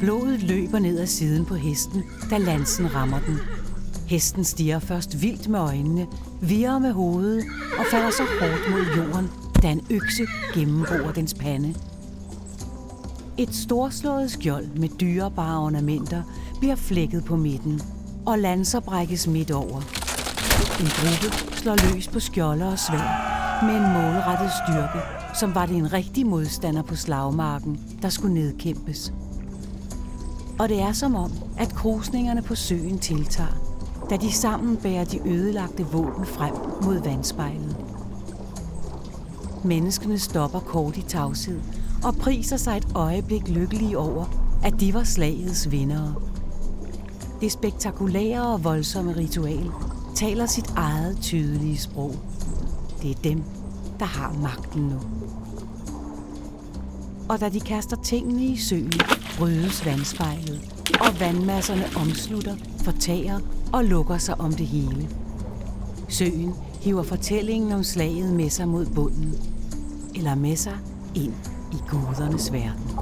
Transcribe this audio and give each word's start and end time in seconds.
Blodet 0.00 0.42
løber 0.42 0.78
ned 0.78 0.98
ad 0.98 1.06
siden 1.06 1.44
på 1.44 1.54
hesten, 1.54 2.02
da 2.30 2.38
lansen 2.38 2.94
rammer 2.94 3.20
den. 3.26 3.38
Hesten 4.06 4.44
stiger 4.44 4.78
først 4.78 5.22
vildt 5.22 5.48
med 5.48 5.58
øjnene, 5.58 6.06
virrer 6.40 6.78
med 6.78 6.92
hovedet 6.92 7.44
og 7.78 7.84
falder 7.90 8.10
så 8.10 8.22
hårdt 8.40 8.70
mod 8.70 8.96
jorden, 8.96 9.30
da 9.62 9.70
en 9.70 9.86
økse 9.90 10.26
gennemborer 10.54 11.12
dens 11.12 11.34
pande. 11.34 11.74
Et 13.38 13.54
storslået 13.54 14.30
skjold 14.30 14.66
med 14.66 14.88
dyrebare 14.88 15.58
ornamenter 15.58 16.22
bliver 16.58 16.76
flækket 16.76 17.24
på 17.24 17.36
midten, 17.36 17.82
og 18.26 18.38
lanser 18.38 18.80
brækkes 18.80 19.26
midt 19.26 19.50
over. 19.50 19.80
En 20.80 20.86
gruppe 20.86 21.56
slår 21.56 21.94
løs 21.94 22.08
på 22.08 22.20
skjolder 22.20 22.66
og 22.66 22.78
svær 22.78 23.38
med 23.66 23.74
en 23.74 23.92
målrettet 23.92 24.50
styrke, 24.66 24.98
som 25.40 25.54
var 25.54 25.66
det 25.66 25.76
en 25.76 25.92
rigtig 25.92 26.26
modstander 26.26 26.82
på 26.82 26.96
slagmarken, 26.96 27.80
der 28.02 28.08
skulle 28.08 28.34
nedkæmpes. 28.34 29.12
Og 30.58 30.68
det 30.68 30.80
er 30.80 30.92
som 30.92 31.14
om, 31.14 31.32
at 31.58 31.74
krusningerne 31.74 32.42
på 32.42 32.54
søen 32.54 32.98
tiltager, 32.98 33.68
da 34.10 34.16
de 34.16 34.32
sammen 34.32 34.76
bærer 34.76 35.04
de 35.04 35.28
ødelagte 35.28 35.86
våben 35.86 36.26
frem 36.26 36.54
mod 36.84 37.02
vandspejlet. 37.02 37.76
Menneskene 39.64 40.18
stopper 40.18 40.60
kort 40.60 40.96
i 40.96 41.02
tavshed 41.02 41.60
og 42.04 42.14
priser 42.14 42.56
sig 42.56 42.76
et 42.76 42.88
øjeblik 42.94 43.48
lykkelige 43.48 43.98
over, 43.98 44.24
at 44.64 44.80
de 44.80 44.94
var 44.94 45.04
slagets 45.04 45.70
vindere. 45.70 46.14
Det 47.40 47.52
spektakulære 47.52 48.46
og 48.46 48.64
voldsomme 48.64 49.16
ritual 49.16 49.70
taler 50.14 50.46
sit 50.46 50.72
eget 50.76 51.18
tydelige 51.20 51.78
sprog. 51.78 52.14
Det 53.02 53.10
er 53.10 53.22
dem, 53.24 53.42
der 53.98 54.06
har 54.06 54.32
magten 54.42 54.82
nu. 54.82 54.98
Og 57.28 57.40
da 57.40 57.48
de 57.48 57.60
kaster 57.60 57.96
tingene 57.96 58.44
i 58.44 58.56
søen, 58.56 59.00
brydes 59.38 59.86
vandspejlet, 59.86 60.60
og 61.00 61.20
vandmasserne 61.20 61.84
omslutter, 61.96 62.56
fortager 62.84 63.40
og 63.72 63.84
lukker 63.84 64.18
sig 64.18 64.40
om 64.40 64.52
det 64.52 64.66
hele. 64.66 65.08
Søen 66.08 66.54
hiver 66.80 67.02
fortællingen 67.02 67.72
om 67.72 67.82
slaget 67.82 68.32
med 68.32 68.50
sig 68.50 68.68
mod 68.68 68.86
bunden, 68.86 69.34
eller 70.14 70.34
med 70.34 70.56
sig 70.56 70.78
ind 71.14 71.34
i 71.72 71.76
gudernes 71.90 72.52
verden. 72.52 72.98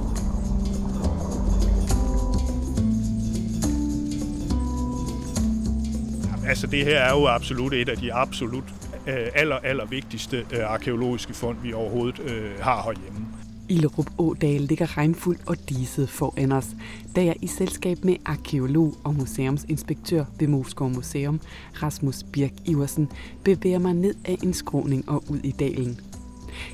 Altså 6.47 6.67
det 6.67 6.85
her 6.85 6.99
er 6.99 7.11
jo 7.19 7.27
absolut 7.27 7.73
et 7.73 7.89
af 7.89 7.97
de 7.97 8.13
absolut 8.13 8.63
øh, 9.07 9.27
aller, 9.35 9.55
aller 9.55 9.85
vigtigste 9.85 10.45
øh, 10.51 10.71
arkeologiske 10.71 11.33
fund, 11.33 11.57
vi 11.63 11.73
overhovedet 11.73 12.19
øh, 12.19 12.59
har 12.59 12.83
herhjemme. 12.83 13.26
Illerup 13.69 14.09
Ådal 14.17 14.61
ligger 14.61 14.97
regnfuldt 14.97 15.41
og 15.45 15.69
diset 15.69 16.09
foran 16.09 16.51
os, 16.51 16.67
da 17.15 17.25
jeg 17.25 17.35
i 17.41 17.47
selskab 17.47 18.05
med 18.05 18.15
arkeolog 18.25 18.93
og 19.03 19.15
museumsinspektør 19.15 20.25
ved 20.39 20.47
Moskov 20.47 20.89
Museum, 20.89 21.39
Rasmus 21.83 22.23
Birk 22.23 22.51
Iversen, 22.65 23.09
bevæger 23.43 23.79
mig 23.79 23.93
ned 23.93 24.15
af 24.25 24.37
en 24.43 24.53
skråning 24.53 25.09
og 25.09 25.23
ud 25.29 25.39
i 25.43 25.51
dalen. 25.51 25.99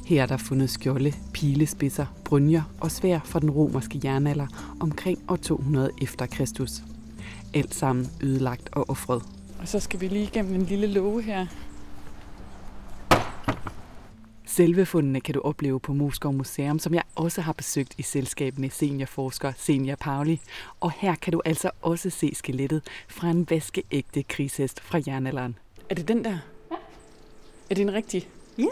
Her 0.05 0.21
er 0.21 0.25
der 0.25 0.37
fundet 0.37 0.69
skjolde, 0.69 1.13
pilespidser, 1.33 2.05
brynjer 2.25 2.61
og 2.79 2.91
svær 2.91 3.19
fra 3.25 3.39
den 3.39 3.51
romerske 3.51 3.99
jernalder 4.03 4.47
omkring 4.79 5.19
år 5.27 5.35
200 5.35 5.91
efter 6.01 6.25
Kristus. 6.25 6.83
Alt 7.53 7.75
sammen 7.75 8.07
ødelagt 8.21 8.69
og 8.71 8.89
offret. 8.89 9.21
Og 9.59 9.67
så 9.67 9.79
skal 9.79 10.01
vi 10.01 10.07
lige 10.07 10.23
igennem 10.23 10.55
en 10.55 10.63
lille 10.63 10.87
låge 10.87 11.21
her, 11.21 11.47
Selve 14.53 14.85
fundene 14.85 15.21
kan 15.21 15.33
du 15.33 15.41
opleve 15.41 15.79
på 15.79 15.93
Moskov 15.93 16.33
Museum, 16.33 16.79
som 16.79 16.93
jeg 16.93 17.03
også 17.15 17.41
har 17.41 17.53
besøgt 17.53 17.95
i 17.97 18.03
selskab 18.03 18.57
med 18.57 18.69
seniorforsker 18.69 19.53
Senja 19.57 19.95
Pauli. 19.95 20.41
Og 20.79 20.91
her 20.91 21.15
kan 21.15 21.33
du 21.33 21.41
altså 21.45 21.71
også 21.81 22.09
se 22.09 22.35
skelettet 22.35 22.81
fra 23.07 23.29
en 23.29 23.47
vaskeægte 23.49 24.23
krigshest 24.23 24.79
fra 24.79 25.01
jernalderen. 25.07 25.57
Er 25.89 25.95
det 25.95 26.07
den 26.07 26.23
der? 26.23 26.37
Ja. 26.71 26.75
Er 27.69 27.75
det 27.75 27.81
en 27.81 27.93
rigtig? 27.93 28.29
Ja. 28.57 28.69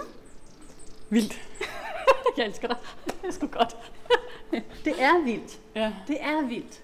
Vildt. 1.09 1.41
jeg 2.38 2.46
elsker 2.46 2.68
dig. 2.68 2.78
Det 3.06 3.16
er 3.24 3.31
sgu 3.31 3.47
godt. 3.47 3.75
det 4.86 4.94
er 5.02 5.24
vildt. 5.25 5.59
Ja. 5.75 5.94
Det 6.08 6.18
er 6.22 6.47
vildt. 6.47 6.81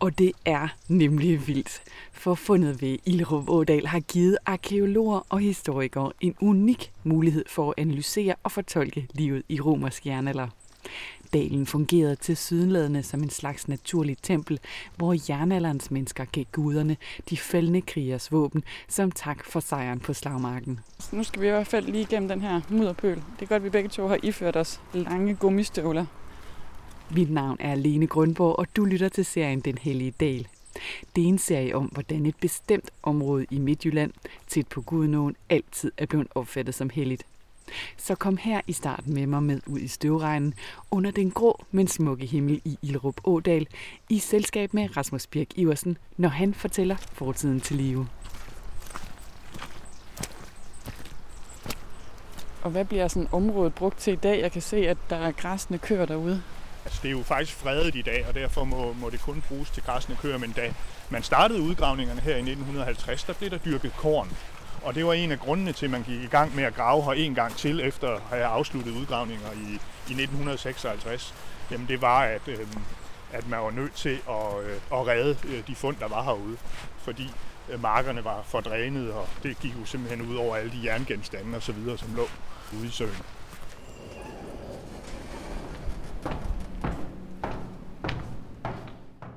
Og 0.00 0.18
det 0.18 0.32
er 0.44 0.68
nemlig 0.88 1.48
vildt, 1.48 1.82
for 2.12 2.34
fundet 2.34 2.82
ved 2.82 2.98
Ilrup 3.06 3.48
Ådal 3.48 3.86
har 3.86 4.00
givet 4.00 4.38
arkeologer 4.46 5.26
og 5.28 5.40
historikere 5.40 6.12
en 6.20 6.34
unik 6.40 6.92
mulighed 7.04 7.44
for 7.48 7.68
at 7.68 7.74
analysere 7.76 8.34
og 8.42 8.52
fortolke 8.52 9.06
livet 9.14 9.42
i 9.48 9.60
romersk 9.60 10.06
jernalder. 10.06 10.48
Dalen 11.32 11.66
fungerede 11.66 12.16
til 12.16 12.36
sydenladende 12.36 13.02
som 13.02 13.22
en 13.22 13.30
slags 13.30 13.68
naturligt 13.68 14.20
tempel, 14.22 14.60
hvor 14.96 15.16
jernalderens 15.28 15.90
mennesker 15.90 16.24
gav 16.24 16.44
guderne 16.52 16.96
de 17.30 17.36
fældende 17.36 17.80
krigers 17.80 18.32
våben 18.32 18.64
som 18.88 19.10
tak 19.10 19.44
for 19.44 19.60
sejren 19.60 20.00
på 20.00 20.12
slagmarken. 20.12 20.80
Nu 21.12 21.22
skal 21.22 21.42
vi 21.42 21.46
i 21.46 21.50
hvert 21.50 21.66
fald 21.66 21.86
lige 21.86 22.02
igennem 22.02 22.28
den 22.28 22.40
her 22.40 22.60
mudderpøl. 22.70 23.16
Det 23.16 23.42
er 23.42 23.46
godt, 23.46 23.52
at 23.52 23.64
vi 23.64 23.70
begge 23.70 23.88
to 23.88 24.06
har 24.06 24.18
iført 24.22 24.56
os 24.56 24.80
lange 24.92 25.34
gummistøvler. 25.34 26.06
Mit 27.10 27.30
navn 27.30 27.56
er 27.60 27.74
Lene 27.74 28.06
Grundborg, 28.06 28.58
og 28.58 28.66
du 28.76 28.84
lytter 28.84 29.08
til 29.08 29.24
serien 29.24 29.60
Den 29.60 29.78
Hellige 29.78 30.10
Dal. 30.10 30.48
Det 31.16 31.24
er 31.24 31.28
en 31.28 31.38
serie 31.38 31.76
om, 31.76 31.84
hvordan 31.84 32.26
et 32.26 32.36
bestemt 32.40 32.90
område 33.02 33.46
i 33.50 33.58
Midtjylland, 33.58 34.12
tæt 34.48 34.66
på 34.66 34.82
Gudnåen, 34.82 35.36
altid 35.48 35.92
er 35.96 36.06
blevet 36.06 36.26
opfattet 36.34 36.74
som 36.74 36.90
helligt. 36.90 37.26
Så 37.96 38.14
kom 38.14 38.36
her 38.36 38.60
i 38.66 38.72
starten 38.72 39.14
med 39.14 39.26
mig 39.26 39.42
med 39.42 39.60
ud 39.66 39.78
i 39.78 39.88
støvregnen 39.88 40.54
under 40.90 41.10
den 41.10 41.30
grå, 41.30 41.64
men 41.70 41.88
smukke 41.88 42.26
himmel 42.26 42.60
i 42.64 42.78
Ilrup 42.82 43.20
Ådal 43.24 43.66
i 44.08 44.18
selskab 44.18 44.74
med 44.74 44.96
Rasmus 44.96 45.26
Birk 45.26 45.48
Iversen, 45.56 45.98
når 46.16 46.28
han 46.28 46.54
fortæller 46.54 46.96
fortiden 46.96 47.60
til 47.60 47.76
live. 47.76 48.08
Og 52.62 52.70
hvad 52.70 52.84
bliver 52.84 53.08
sådan 53.08 53.28
området 53.32 53.74
brugt 53.74 53.98
til 53.98 54.12
i 54.12 54.16
dag? 54.16 54.40
Jeg 54.40 54.52
kan 54.52 54.62
se, 54.62 54.76
at 54.76 54.98
der 55.10 55.16
er 55.16 55.32
græsne 55.32 55.78
køer 55.78 56.06
derude. 56.06 56.42
Altså, 56.88 57.00
det 57.02 57.08
er 57.08 57.12
jo 57.12 57.22
faktisk 57.22 57.56
fredet 57.56 57.94
i 57.94 58.02
dag, 58.02 58.24
og 58.28 58.34
derfor 58.34 58.64
må, 58.64 58.92
må 58.92 59.10
det 59.10 59.20
kun 59.20 59.42
bruges 59.48 59.70
til 59.70 59.82
græsne 59.82 60.16
køer. 60.22 60.38
Men 60.38 60.52
da 60.52 60.72
man 61.10 61.22
startede 61.22 61.60
udgravningerne 61.60 62.20
her 62.20 62.34
i 62.34 62.38
1950, 62.38 63.24
der 63.24 63.32
blev 63.32 63.50
der 63.50 63.58
dyrket 63.58 63.92
korn. 63.96 64.36
Og 64.82 64.94
det 64.94 65.06
var 65.06 65.12
en 65.12 65.32
af 65.32 65.38
grundene 65.38 65.72
til, 65.72 65.86
at 65.86 65.90
man 65.90 66.02
gik 66.02 66.22
i 66.22 66.26
gang 66.26 66.56
med 66.56 66.64
at 66.64 66.74
grave 66.74 67.04
her 67.04 67.12
en 67.12 67.34
gang 67.34 67.56
til, 67.56 67.80
efter 67.80 68.08
at 68.08 68.20
have 68.30 68.44
afsluttet 68.44 68.92
udgravninger 68.92 69.52
i, 69.52 69.72
i 70.08 70.22
1956. 70.22 71.34
Jamen 71.70 71.88
det 71.88 72.02
var, 72.02 72.20
at, 72.20 72.48
øh, 72.48 72.66
at 73.32 73.48
man 73.48 73.60
var 73.60 73.70
nødt 73.70 73.94
til 73.94 74.18
at, 74.28 74.64
øh, 74.64 75.00
at 75.00 75.06
redde 75.06 75.36
øh, 75.44 75.66
de 75.66 75.74
fund, 75.74 75.96
der 75.96 76.08
var 76.08 76.22
herude. 76.22 76.56
Fordi 76.98 77.30
øh, 77.68 77.82
markerne 77.82 78.24
var 78.24 78.42
fordrænet, 78.44 79.12
og 79.12 79.28
det 79.42 79.60
gik 79.60 79.74
jo 79.80 79.84
simpelthen 79.84 80.30
ud 80.30 80.36
over 80.36 80.56
alle 80.56 80.70
de 80.70 80.80
jerngenstande 80.84 81.56
og 81.56 81.62
så 81.62 81.72
videre, 81.72 81.98
som 81.98 82.14
lå 82.16 82.28
ude 82.78 82.86
i 82.86 82.90
søen. 82.90 83.22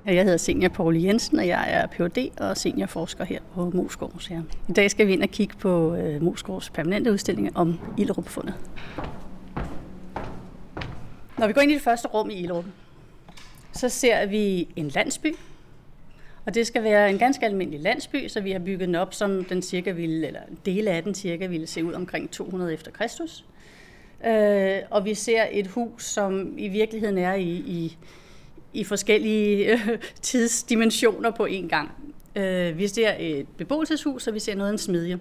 Jeg 0.05 0.23
hedder 0.23 0.37
Senior 0.37 0.69
Paul 0.69 0.97
Jensen, 0.97 1.39
og 1.39 1.47
jeg 1.47 1.73
er 1.73 1.87
Ph.D. 1.87 2.31
og 2.39 2.57
seniorforsker 2.57 3.23
her 3.23 3.39
på 3.55 3.69
Moskov 3.69 4.11
Museum. 4.13 4.49
I 4.69 4.73
dag 4.73 4.91
skal 4.91 5.07
vi 5.07 5.13
ind 5.13 5.23
og 5.23 5.29
kigge 5.29 5.55
på 5.57 5.95
øh, 5.95 6.23
Moskovs 6.23 6.69
permanente 6.69 7.11
udstilling 7.11 7.57
om 7.57 7.79
Ilderup-fundet. 7.97 8.53
Når 11.37 11.47
vi 11.47 11.53
går 11.53 11.61
ind 11.61 11.71
i 11.71 11.73
det 11.73 11.81
første 11.81 12.07
rum 12.07 12.29
i 12.29 12.33
Ilderup, 12.33 12.65
så 13.73 13.89
ser 13.89 14.25
vi 14.25 14.67
en 14.75 14.87
landsby. 14.87 15.35
Og 16.45 16.55
det 16.55 16.67
skal 16.67 16.83
være 16.83 17.09
en 17.09 17.17
ganske 17.17 17.45
almindelig 17.45 17.79
landsby, 17.79 18.27
så 18.27 18.41
vi 18.41 18.51
har 18.51 18.59
bygget 18.59 18.79
den 18.79 18.95
op, 18.95 19.13
som 19.13 19.45
den 19.45 19.61
cirka 19.61 19.91
ville, 19.91 20.27
eller 20.27 20.41
dele 20.65 20.91
af 20.91 21.03
den 21.03 21.15
cirka 21.15 21.47
ville 21.47 21.67
se 21.67 21.85
ud 21.85 21.93
omkring 21.93 22.31
200 22.31 22.73
efter 22.73 22.91
Kristus. 22.91 23.45
Øh, 24.25 24.77
og 24.89 25.05
vi 25.05 25.13
ser 25.13 25.43
et 25.51 25.67
hus, 25.67 26.05
som 26.05 26.57
i 26.57 26.67
virkeligheden 26.67 27.17
er 27.17 27.33
i, 27.33 27.49
i 27.49 27.97
i 28.73 28.83
forskellige 28.83 29.73
øh, 29.73 29.97
tidsdimensioner 30.21 31.31
på 31.31 31.45
én 31.45 31.67
gang. 31.67 31.91
Øh, 32.35 32.77
vi 32.77 32.87
ser 32.87 33.13
et 33.19 33.47
beboelseshus, 33.57 34.27
og 34.27 34.33
vi 34.33 34.39
ser 34.39 34.55
noget 34.55 34.69
af 34.69 34.73
en 34.73 34.77
smidje. 34.77 35.19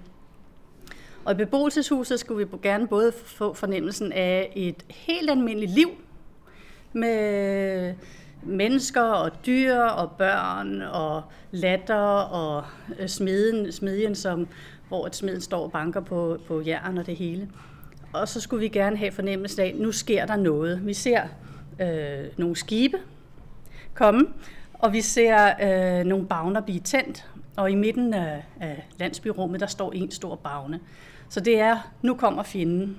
Og 1.24 1.32
i 1.32 1.36
beboelseshuset 1.36 2.20
skulle 2.20 2.46
vi 2.46 2.58
gerne 2.62 2.88
både 2.88 3.12
få 3.24 3.54
fornemmelsen 3.54 4.12
af 4.12 4.52
et 4.56 4.84
helt 4.88 5.30
almindeligt 5.30 5.72
liv 5.72 5.90
med 6.92 7.94
mennesker 8.42 9.02
og 9.02 9.30
dyr 9.46 9.74
og 9.74 10.10
børn 10.18 10.82
og 10.82 11.22
latter 11.50 11.94
og 12.20 12.64
øh, 12.98 13.08
smeden, 13.08 13.72
smedjen, 13.72 14.14
som, 14.14 14.48
hvor 14.88 15.06
et 15.06 15.16
smeden 15.16 15.40
står 15.40 15.64
og 15.64 15.72
banker 15.72 16.00
på, 16.00 16.38
på 16.46 16.62
jern 16.66 16.98
og 16.98 17.06
det 17.06 17.16
hele. 17.16 17.48
Og 18.12 18.28
så 18.28 18.40
skulle 18.40 18.60
vi 18.60 18.68
gerne 18.68 18.96
have 18.96 19.12
fornemmelsen 19.12 19.62
af, 19.62 19.66
at 19.66 19.78
nu 19.78 19.92
sker 19.92 20.26
der 20.26 20.36
noget. 20.36 20.86
Vi 20.86 20.94
ser 20.94 21.22
øh, 21.80 22.26
nogle 22.36 22.56
skibe, 22.56 22.96
komme, 23.94 24.26
og 24.72 24.92
vi 24.92 25.00
ser 25.00 25.54
øh, 25.62 26.04
nogle 26.04 26.26
bagner 26.26 26.60
blive 26.60 26.80
tændt, 26.80 27.28
og 27.56 27.70
i 27.70 27.74
midten 27.74 28.14
af, 28.14 28.44
af 28.60 28.86
landsbyrummet, 28.98 29.60
der 29.60 29.66
står 29.66 29.92
en 29.92 30.10
stor 30.10 30.34
bagne. 30.34 30.80
Så 31.28 31.40
det 31.40 31.60
er, 31.60 31.92
nu 32.02 32.14
kommer 32.14 32.42
fjenden. 32.42 32.98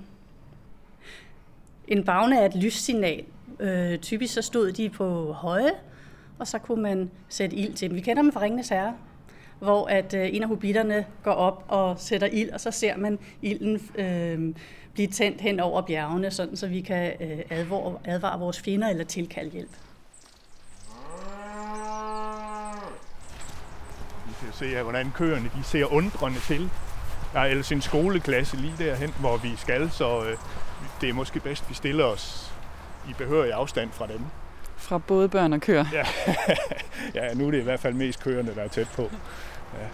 En 1.88 2.03
bagne 2.03 2.39
er 2.39 2.45
et 2.45 2.55
lyssignal. 2.55 3.23
Øh, 3.59 3.97
typisk 3.99 4.33
så 4.33 4.41
stod 4.41 4.71
de 4.71 4.89
på 4.89 5.31
høje, 5.31 5.71
og 6.39 6.47
så 6.47 6.57
kunne 6.57 6.81
man 6.81 7.11
sætte 7.29 7.55
ild 7.55 7.73
til 7.73 7.89
dem. 7.89 7.95
Vi 7.95 8.01
kender 8.01 8.23
dem 8.23 8.31
fra 8.31 8.41
Ringenes 8.41 8.69
Herre, 8.69 8.93
hvor 9.59 9.88
at 9.88 10.13
øh, 10.13 10.35
en 10.35 10.41
af 10.43 10.47
hobitterne 10.47 11.05
går 11.23 11.31
op 11.31 11.65
og 11.67 11.99
sætter 11.99 12.27
ild, 12.27 12.49
og 12.49 12.59
så 12.59 12.71
ser 12.71 12.97
man 12.97 13.19
ilden 13.41 13.81
øh, 13.95 14.55
blive 14.93 15.07
tændt 15.07 15.41
hen 15.41 15.59
over 15.59 15.81
bjergene, 15.81 16.31
sådan 16.31 16.55
så 16.55 16.67
vi 16.67 16.81
kan 16.81 17.13
øh, 17.19 17.39
advare, 17.49 17.97
advare 18.05 18.39
vores 18.39 18.61
fjender 18.61 18.89
eller 18.89 19.03
tilkalde 19.03 19.49
hjælp. 19.51 19.71
Vi 24.25 24.29
kan 24.45 24.53
se 24.53 24.67
her, 24.67 24.83
hvordan 24.83 25.11
køerne 25.15 25.51
de 25.55 25.63
ser 25.63 25.93
undrende 25.93 26.39
til. 26.39 26.69
Der 27.33 27.39
er 27.39 27.45
ellers 27.45 27.71
en 27.71 27.81
skoleklasse 27.81 28.57
lige 28.57 28.73
derhen, 28.77 29.13
hvor 29.19 29.38
vi 29.38 29.55
skal, 29.57 29.91
så 29.91 30.23
øh, 30.23 30.38
det 31.01 31.09
er 31.09 31.13
måske 31.13 31.39
bedst, 31.39 31.69
vi 31.69 31.73
stiller 31.73 32.05
os 32.05 32.53
i 33.09 33.13
behørig 33.13 33.53
afstand 33.53 33.91
fra 33.91 34.07
dem. 34.07 34.21
Fra 34.77 34.97
både 34.97 35.29
børn 35.29 35.53
og 35.53 35.61
køer. 35.61 35.85
Ja. 35.93 36.05
ja, 37.21 37.33
nu 37.33 37.47
er 37.47 37.51
det 37.51 37.57
i 37.57 37.63
hvert 37.63 37.79
fald 37.79 37.93
mest 37.93 38.23
køerne, 38.23 38.55
der 38.55 38.61
er 38.61 38.67
tæt 38.67 38.88
på. 38.95 39.01
Ja. 39.73 39.85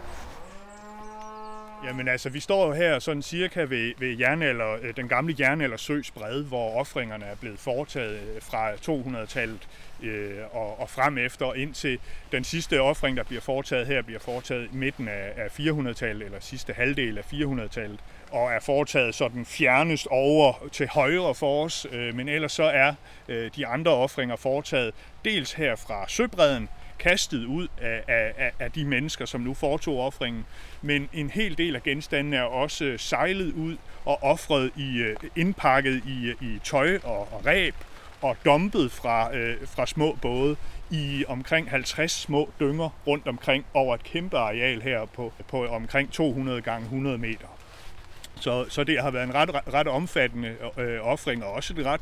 Jamen 1.84 2.08
altså, 2.08 2.30
vi 2.30 2.40
står 2.40 2.74
her 2.74 3.00
sådan 3.00 3.22
cirka 3.22 3.62
ved, 3.62 3.94
ved 3.98 4.18
jernalder, 4.18 4.78
øh, 4.82 4.96
den 4.96 5.08
gamle 5.08 5.36
jernalder 5.40 5.78
søs 5.78 6.12
bred, 6.12 6.44
hvor 6.44 6.80
offringerne 6.80 7.26
er 7.26 7.36
blevet 7.36 7.60
foretaget 7.60 8.20
øh, 8.36 8.42
fra 8.42 8.74
200-tallet 8.74 9.68
øh, 10.04 10.38
og, 10.52 10.80
og 10.80 10.90
frem 10.90 11.18
efter, 11.18 11.54
indtil 11.54 12.00
den 12.32 12.44
sidste 12.44 12.82
offring, 12.82 13.18
der 13.18 13.24
bliver 13.24 13.42
foretaget 13.42 13.88
her, 13.88 14.02
bliver 14.02 14.20
foretaget 14.20 14.70
i 14.74 14.76
midten 14.76 15.08
af, 15.08 15.34
af 15.38 15.60
400-tallet, 15.60 16.26
eller 16.26 16.40
sidste 16.40 16.74
halvdel 16.74 17.18
af 17.18 17.34
400-tallet, 17.34 18.00
og 18.32 18.52
er 18.52 18.60
foretaget 18.60 19.16
sådan 19.16 19.46
fjernest 19.46 20.08
over 20.08 20.54
til 20.72 20.88
højre 20.88 21.36
for 21.36 21.66
os, 21.66 21.88
øh, 21.92 22.16
men 22.16 22.30
ellers 22.30 22.52
så 22.52 22.64
er 22.64 22.94
øh, 23.28 23.52
de 23.56 23.68
andre 23.68 23.92
offringer 23.92 24.36
foretaget 24.36 24.94
dels 25.26 25.54
her 25.54 25.76
fra 25.76 26.06
søbredden, 26.08 26.70
kastet 27.00 27.46
ud 27.46 27.68
af, 27.82 28.04
af, 28.08 28.52
af 28.60 28.72
de 28.72 28.86
mennesker, 28.86 29.26
som 29.26 29.42
nu 29.42 29.54
foretog 29.54 30.00
offringen. 30.00 30.46
Men 30.82 31.10
en 31.14 31.30
hel 31.30 31.58
del 31.58 31.76
af 31.76 31.84
genstandene 31.84 32.38
er 32.38 32.42
også 32.42 32.96
sejlet 32.98 33.54
ud 33.54 33.78
og 34.06 34.24
offret 34.24 34.72
i, 34.76 34.98
øh, 34.98 35.16
indpakket 35.36 36.04
i, 36.08 36.26
øh, 36.26 36.36
i 36.42 36.60
tøj 36.64 37.00
og, 37.04 37.34
og 37.34 37.46
ræb 37.46 37.76
og 38.22 38.38
dumpet 38.46 38.92
fra, 38.92 39.36
øh, 39.36 39.68
fra 39.68 39.86
små 39.86 40.18
både 40.22 40.56
i 40.92 41.26
omkring 41.28 41.70
50 41.70 42.12
små 42.12 42.50
dynger 42.60 42.90
rundt 43.08 43.28
omkring 43.28 43.66
over 43.74 43.96
et 43.96 44.04
kæmpe 44.04 44.38
areal 44.38 44.82
her 44.82 45.06
på, 45.06 45.34
på 45.48 45.66
omkring 45.66 46.12
200 46.12 46.62
gange 46.62 46.84
100 46.84 47.18
meter. 47.18 47.48
Så, 48.40 48.66
så 48.70 48.84
det 48.84 49.02
har 49.02 49.12
været 49.12 49.24
en 49.24 49.34
ret, 49.34 49.74
ret 49.74 49.88
omfattende 49.88 50.56
øh, 50.78 51.08
offring, 51.08 51.44
og 51.44 51.52
også 51.52 51.74
et 51.78 51.86
ret 51.86 52.02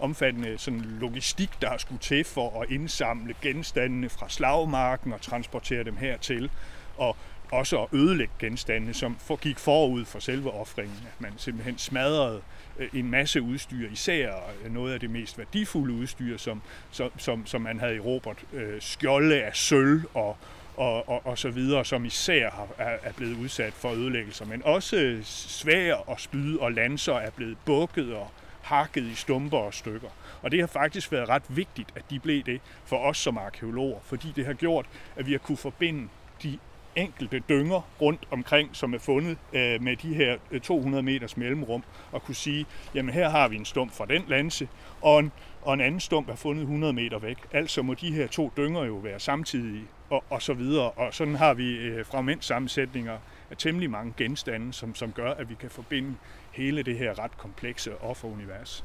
omfattende 0.00 0.58
sådan 0.58 0.80
logistik, 1.00 1.50
der 1.60 1.68
har 1.68 1.78
skulle 1.78 1.98
til 1.98 2.24
for 2.24 2.62
at 2.62 2.70
indsamle 2.70 3.34
genstandene 3.42 4.08
fra 4.08 4.28
slagmarken 4.28 5.12
og 5.12 5.20
transportere 5.20 5.84
dem 5.84 5.96
hertil. 5.96 6.50
Og 6.96 7.16
også 7.52 7.82
at 7.82 7.88
ødelægge 7.92 8.32
genstandene, 8.38 8.94
som 8.94 9.16
gik 9.40 9.58
forud 9.58 10.04
for 10.04 10.18
selve 10.18 10.50
offringen. 10.50 10.98
At 11.06 11.20
man 11.20 11.32
simpelthen 11.36 11.78
smadrede 11.78 12.40
øh, 12.78 12.88
en 12.94 13.10
masse 13.10 13.42
udstyr, 13.42 13.90
især 13.90 14.32
øh, 14.64 14.74
noget 14.74 14.92
af 14.92 15.00
det 15.00 15.10
mest 15.10 15.38
værdifulde 15.38 15.94
udstyr, 15.94 16.36
som, 16.36 16.62
som, 16.90 17.10
som, 17.16 17.46
som 17.46 17.60
man 17.60 17.80
havde 17.80 17.96
i 17.96 18.00
Robert. 18.00 18.44
Øh, 18.52 18.80
Skjolde 18.80 19.42
af 19.42 19.56
sølv 19.56 20.02
og, 20.14 20.36
og, 20.76 21.08
og, 21.08 21.26
og 21.26 21.38
så 21.38 21.50
videre, 21.50 21.84
som 21.84 22.04
især 22.04 22.50
har, 22.50 22.68
er, 22.78 22.96
er 23.02 23.12
blevet 23.12 23.36
udsat 23.36 23.72
for 23.72 23.90
ødelæggelser. 23.90 24.44
Men 24.44 24.62
også 24.64 25.20
svær 25.24 25.94
og 25.94 26.20
spyd 26.20 26.56
og 26.56 26.72
lanser 26.72 27.14
er 27.14 27.30
blevet 27.30 27.58
bukket 27.64 28.14
og 28.14 28.30
hakket 28.70 29.04
i 29.04 29.14
stumper 29.14 29.58
og 29.58 29.74
stykker. 29.74 30.08
Og 30.42 30.50
det 30.50 30.60
har 30.60 30.66
faktisk 30.66 31.12
været 31.12 31.28
ret 31.28 31.42
vigtigt, 31.48 31.88
at 31.96 32.02
de 32.10 32.18
blev 32.18 32.42
det 32.42 32.60
for 32.84 32.96
os 32.96 33.18
som 33.18 33.38
arkeologer, 33.38 33.98
fordi 34.02 34.32
det 34.36 34.46
har 34.46 34.52
gjort, 34.52 34.86
at 35.16 35.26
vi 35.26 35.32
har 35.32 35.38
kunne 35.38 35.56
forbinde 35.56 36.08
de 36.42 36.58
enkelte 36.96 37.42
dynger 37.48 37.80
rundt 38.00 38.28
omkring, 38.30 38.70
som 38.72 38.94
er 38.94 38.98
fundet 38.98 39.38
øh, 39.52 39.82
med 39.82 39.96
de 39.96 40.14
her 40.14 40.36
øh, 40.50 40.60
200 40.60 41.02
meters 41.02 41.36
mellemrum, 41.36 41.82
og 42.12 42.22
kunne 42.22 42.34
sige, 42.34 42.66
jamen 42.94 43.14
her 43.14 43.28
har 43.28 43.48
vi 43.48 43.56
en 43.56 43.64
stump 43.64 43.92
fra 43.92 44.06
den 44.06 44.24
lanse, 44.28 44.68
og 45.00 45.20
en, 45.20 45.32
og 45.62 45.74
en 45.74 45.80
anden 45.80 46.00
stump 46.00 46.28
er 46.28 46.36
fundet 46.36 46.62
100 46.62 46.92
meter 46.92 47.18
væk. 47.18 47.38
Altså 47.52 47.82
må 47.82 47.94
de 47.94 48.12
her 48.12 48.26
to 48.26 48.52
dynger 48.56 48.84
jo 48.84 48.94
være 48.94 49.20
samtidige, 49.20 49.84
og, 50.10 50.24
og 50.30 50.42
så 50.42 50.54
videre. 50.54 50.90
Og 50.90 51.14
sådan 51.14 51.34
har 51.34 51.54
vi 51.54 51.76
øh, 51.76 52.06
fragmentsammensætninger 52.06 53.18
af 53.50 53.56
temmelig 53.56 53.90
mange 53.90 54.14
genstande, 54.16 54.72
som, 54.72 54.94
som 54.94 55.12
gør, 55.12 55.30
at 55.30 55.50
vi 55.50 55.54
kan 55.54 55.70
forbinde 55.70 56.14
hele 56.52 56.82
det 56.82 56.98
her 56.98 57.18
ret 57.18 57.38
komplekse 57.38 58.00
offerunivers. 58.02 58.84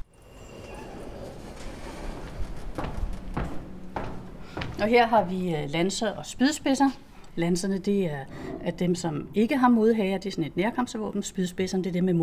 Og 4.80 4.88
her 4.88 5.06
har 5.06 5.24
vi 5.24 5.54
øh, 5.54 5.70
lanser 5.70 6.10
og 6.10 6.26
spydspidser. 6.26 6.90
Lanserne, 7.36 7.78
det 7.78 8.04
er, 8.04 8.24
er 8.60 8.70
dem, 8.70 8.94
som 8.94 9.28
ikke 9.34 9.56
har 9.56 9.68
modhager. 9.68 10.18
Det 10.18 10.26
er 10.26 10.30
sådan 10.30 10.44
et 10.44 10.56
nærkampsvåben. 10.56 11.22
Spydspidserne, 11.22 11.84
det 11.84 11.90
er 11.90 11.92
dem 11.92 12.04
med 12.04 12.14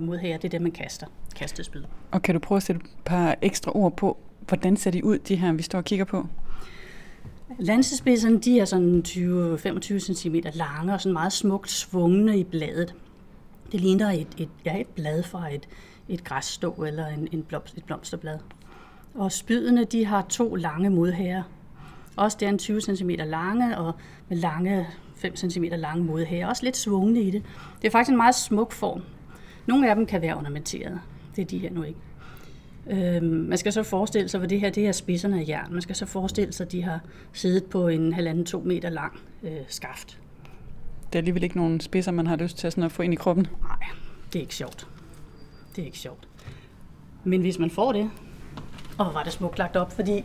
modhager. 0.00 0.36
Det 0.36 0.44
er 0.44 0.48
dem, 0.48 0.62
man 0.62 0.72
kaster. 0.72 1.06
Kastespyd. 1.36 1.82
Og 2.10 2.22
kan 2.22 2.34
du 2.34 2.38
prøve 2.38 2.56
at 2.56 2.62
sætte 2.62 2.80
et 2.84 2.90
par 3.04 3.36
ekstra 3.42 3.76
ord 3.76 3.96
på, 3.96 4.16
hvordan 4.48 4.76
ser 4.76 4.90
de 4.90 5.04
ud, 5.04 5.18
de 5.18 5.36
her, 5.36 5.52
vi 5.52 5.62
står 5.62 5.78
og 5.78 5.84
kigger 5.84 6.04
på? 6.04 6.26
Lansespidserne, 7.58 8.40
de 8.40 8.60
er 8.60 8.64
sådan 8.64 9.02
20-25 9.08 9.98
cm 10.14 10.36
lange 10.54 10.92
og 10.94 11.00
sådan 11.00 11.12
meget 11.12 11.32
smukt 11.32 11.70
svungne 11.70 12.38
i 12.38 12.44
bladet. 12.44 12.94
Det 13.72 13.80
ligner 13.80 14.10
et, 14.10 14.28
et, 14.38 14.48
ja, 14.64 14.80
et 14.80 14.86
blad 14.86 15.22
fra 15.22 15.54
et, 15.54 15.68
et 16.08 16.24
græsstå 16.24 16.72
eller 16.72 17.06
en, 17.06 17.28
en 17.32 17.42
blomst, 17.42 17.76
et 17.76 17.84
blomsterblad. 17.84 18.38
Og 19.14 19.32
spydene, 19.32 19.84
de 19.84 20.04
har 20.04 20.26
to 20.28 20.54
lange 20.54 20.90
modhager. 20.90 21.42
Også 22.16 22.36
der 22.40 22.46
er 22.46 22.50
en 22.50 22.58
20 22.58 22.80
cm 22.80 23.10
lange 23.10 23.78
og 23.78 23.92
med 24.28 24.36
lange 24.36 24.86
5 25.16 25.36
cm 25.36 25.64
lange 25.64 26.04
modhager. 26.04 26.46
Også 26.46 26.64
lidt 26.64 26.76
svungne 26.76 27.20
i 27.20 27.30
det. 27.30 27.42
Det 27.82 27.88
er 27.88 27.92
faktisk 27.92 28.10
en 28.10 28.16
meget 28.16 28.34
smuk 28.34 28.72
form. 28.72 29.02
Nogle 29.66 29.90
af 29.90 29.96
dem 29.96 30.06
kan 30.06 30.22
være 30.22 30.36
ornamenteret. 30.36 31.00
Det 31.36 31.42
er 31.42 31.46
de 31.46 31.58
her 31.58 31.70
nu 31.70 31.82
ikke. 31.82 31.98
Øhm, 32.90 33.26
man 33.26 33.58
skal 33.58 33.72
så 33.72 33.82
forestille 33.82 34.28
sig, 34.28 34.38
hvor 34.38 34.46
det 34.48 34.60
her 34.60 34.70
det 34.70 34.88
er 34.88 34.92
spidserne 34.92 35.40
af 35.40 35.44
jern. 35.48 35.72
Man 35.72 35.82
skal 35.82 35.96
så 35.96 36.06
forestille 36.06 36.52
sig, 36.52 36.66
at 36.66 36.72
de 36.72 36.82
har 36.82 37.00
siddet 37.32 37.64
på 37.64 37.88
en 37.88 38.12
halvanden 38.12 38.44
to 38.44 38.60
meter 38.60 38.90
lang 38.90 39.20
øh, 39.42 39.52
skaft. 39.68 40.18
Det 41.14 41.18
er 41.18 41.20
alligevel 41.20 41.42
ikke 41.42 41.56
nogen 41.56 41.80
spidser, 41.80 42.12
man 42.12 42.26
har 42.26 42.36
lyst 42.36 42.58
til 42.58 42.72
sådan 42.72 42.84
at 42.84 42.92
få 42.92 43.02
ind 43.02 43.12
i 43.12 43.16
kroppen? 43.16 43.46
Nej, 43.62 43.88
det 44.32 44.38
er 44.38 44.40
ikke 44.40 44.54
sjovt. 44.54 44.88
Det 45.76 45.82
er 45.82 45.86
ikke 45.86 45.98
sjovt. 45.98 46.28
Men 47.24 47.40
hvis 47.40 47.58
man 47.58 47.70
får 47.70 47.92
det, 47.92 48.10
og 48.98 49.14
var 49.14 49.22
det 49.22 49.32
smukt 49.32 49.58
lagt 49.58 49.76
op, 49.76 49.92
fordi 49.92 50.24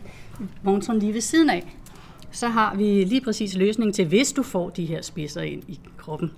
Monson 0.62 0.98
lige 0.98 1.14
ved 1.14 1.20
siden 1.20 1.50
af, 1.50 1.76
så 2.30 2.48
har 2.48 2.74
vi 2.74 3.04
lige 3.04 3.20
præcis 3.20 3.56
løsningen 3.56 3.92
til, 3.92 4.06
hvis 4.06 4.32
du 4.32 4.42
får 4.42 4.70
de 4.70 4.84
her 4.84 5.02
spidser 5.02 5.42
ind 5.42 5.62
i 5.68 5.80
kroppen. 5.98 6.32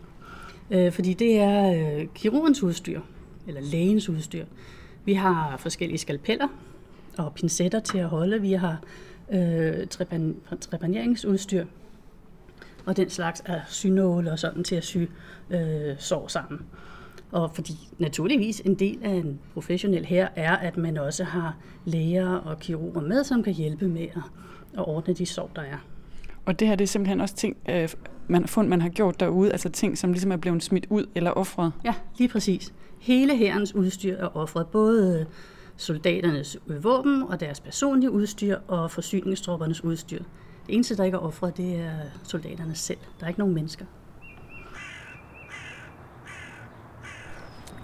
Øh, 0.71 0.93
fordi 0.93 1.15
det 1.15 1.39
er 1.39 1.73
øh, 1.73 2.07
kirurgens 2.15 2.63
udstyr, 2.63 3.01
eller 3.47 3.61
lægens 3.61 4.09
udstyr. 4.09 4.45
Vi 5.05 5.15
har 5.15 5.57
forskellige 5.57 5.99
skalpeller 5.99 6.49
og 7.19 7.35
pincetter 7.35 7.81
til 7.81 7.99
at 7.99 8.09
holde. 8.09 8.41
Vi 8.41 8.53
har 8.53 8.81
øh, 9.33 9.87
trepaneringsudstyr 10.61 11.65
og 12.87 12.97
den 12.97 13.11
slags 13.11 13.41
af 13.41 13.61
synåle 13.69 14.33
og 14.33 14.39
sådan 14.39 14.65
til 14.65 14.75
at 14.75 14.85
sy 14.85 14.97
øh, 15.51 15.99
sår 15.99 16.29
sammen. 16.29 16.61
Og 17.33 17.55
fordi 17.55 17.73
naturligvis 17.99 18.61
en 18.61 18.75
del 18.75 18.99
af 19.03 19.11
en 19.11 19.39
professionel 19.55 20.05
her 20.05 20.29
er, 20.37 20.57
at 20.57 20.77
man 20.77 20.99
også 20.99 21.25
har 21.25 21.57
læger 21.85 22.29
og 22.29 22.59
kirurger 22.59 23.01
med, 23.01 23.25
som 23.25 23.43
kan 23.43 23.53
hjælpe 23.53 23.89
med 23.89 24.03
at, 24.03 24.23
at 24.79 24.89
ordne 24.89 25.15
de 25.15 25.27
sår, 25.27 25.51
der 25.57 25.63
er. 25.63 25.79
Og 26.47 26.61
det 26.61 26.69
her 26.69 26.75
det 26.75 26.85
er 26.85 26.89
simpelthen 26.89 27.21
også 27.21 27.35
ting, 27.35 27.57
øh, 27.69 27.89
man, 28.29 28.47
fund, 28.47 28.69
man 28.69 28.81
har 28.81 28.89
gjort 28.89 29.21
derude, 29.21 29.53
altså 29.53 29.69
ting, 29.69 29.99
som 29.99 30.13
ligesom 30.13 30.33
er 30.33 30.37
blevet 30.37 30.63
smidt 30.63 30.87
ud 30.91 31.07
eller 31.15 31.31
offret? 31.31 31.73
Ja, 31.85 31.95
lige 32.19 32.29
præcis. 32.29 32.73
Hele 33.01 33.37
herrens 33.37 33.75
udstyr 33.75 34.17
er 34.17 34.37
offret. 34.37 34.67
Både 34.67 35.27
soldaternes 35.77 36.59
våben 36.83 37.23
og 37.23 37.41
deres 37.41 37.61
personlige 37.61 38.11
udstyr 38.11 38.59
og 38.69 38.91
forsyningstroppernes 38.91 39.85
udstyr. 39.85 40.23
Det 40.67 40.75
eneste, 40.75 40.97
der 40.97 41.05
ikke 41.05 41.15
er 41.15 41.21
offret, 41.21 41.57
det 41.57 41.81
er 41.81 41.93
soldaterne 42.25 42.75
selv. 42.75 42.99
Der 43.21 43.25
er 43.25 43.29
ikke 43.29 43.41
nogen 43.41 43.55
mennesker. 43.55 43.85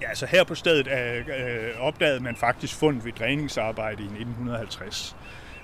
Ja, 0.02 0.08
altså 0.08 0.26
her 0.26 0.44
på 0.44 0.54
stedet 0.54 0.88
øh, 0.88 1.80
opdagede 1.80 2.20
man 2.20 2.36
faktisk 2.36 2.74
fund 2.74 3.02
ved 3.02 3.12
dræningsarbejde 3.12 4.02
i 4.02 4.06
1950. 4.06 5.16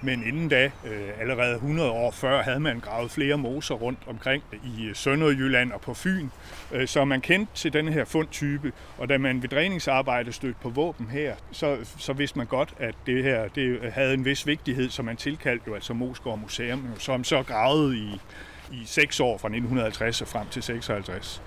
Men 0.05 0.27
inden 0.27 0.49
da, 0.49 0.65
øh, 0.65 1.21
allerede 1.21 1.55
100 1.55 1.91
år 1.91 2.11
før, 2.11 2.43
havde 2.43 2.61
man 2.61 2.81
gravet 2.81 3.11
flere 3.11 3.39
moser 3.39 3.75
rundt 3.75 3.99
omkring 4.07 4.43
i 4.79 4.85
øh, 4.87 4.95
Sønderjylland 4.95 5.73
og 5.73 5.81
på 5.81 5.95
Fyn. 5.95 6.29
Øh, 6.73 6.89
så 6.89 7.05
man 7.05 7.21
kendte 7.21 7.53
til 7.55 7.73
den 7.73 7.89
her 7.89 8.05
fundtype, 8.05 8.73
og 8.99 9.09
da 9.09 9.19
man 9.19 9.43
ved 9.43 9.49
dræningsarbejde 9.49 10.33
stødte 10.33 10.59
på 10.63 10.69
våben 10.69 11.07
her, 11.07 11.35
så, 11.53 11.77
så 11.99 12.13
vidste 12.13 12.39
man 12.39 12.47
godt, 12.47 12.75
at 12.79 12.95
det 13.07 13.23
her 13.23 13.49
det 13.49 13.93
havde 13.93 14.15
en 14.15 14.25
vis 14.25 14.47
vigtighed, 14.47 14.91
som 14.91 15.05
man 15.05 15.17
tilkaldte 15.17 15.65
jo 15.67 15.75
altså 15.75 15.95
Moskov 15.95 16.39
Museum, 16.39 16.89
som 16.99 17.25
så 17.25 17.43
gravede 17.43 17.97
i, 17.97 18.21
i 18.73 18.83
seks 18.85 19.21
år 19.21 19.39
fra 19.39 19.49
1950 19.49 20.23
og 20.23 20.29
frem 20.29 20.47
til 20.51 20.63
56. 20.63 21.43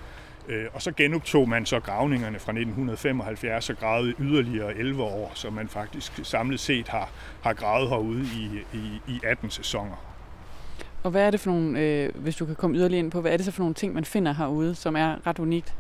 Øh, 0.48 0.66
og 0.74 0.82
så 0.82 0.92
genoptog 0.92 1.50
man 1.50 1.66
så 1.66 1.80
gravningerne 1.80 2.40
fra 2.40 2.52
1975 2.52 3.70
og 3.70 3.78
gravede 3.78 4.14
yderligere 4.20 4.76
11 4.78 5.04
år, 5.04 5.32
så 5.36 5.50
man 5.50 5.68
faktisk 5.68 6.20
samlet 6.24 6.60
set 6.60 6.88
har, 6.88 7.10
har 7.42 7.54
gravet 7.54 7.90
herude 7.90 8.22
i, 8.22 8.78
i, 8.78 9.02
i 9.08 9.20
18 9.24 9.50
sæsoner. 9.50 9.96
Og 11.04 11.12
hvad 11.12 11.28
er 11.28 11.32
det 11.32 11.40
for 11.40 11.52
nogle, 11.52 11.80
øh, 11.80 12.16
hvis 12.16 12.36
du 12.36 12.46
kan 12.46 12.56
komme 12.56 12.78
yderligere 12.78 13.00
ind 13.00 13.12
på, 13.12 13.22
hvad 13.22 13.34
er 13.34 13.38
det 13.38 13.46
så 13.46 13.52
for 13.52 13.62
nogle 13.62 13.76
ting, 13.76 13.94
man 13.94 14.06
finder 14.06 14.34
herude, 14.34 14.76
som 14.76 14.96
er 14.96 15.28
ret 15.28 15.40
unikt? 15.40 15.74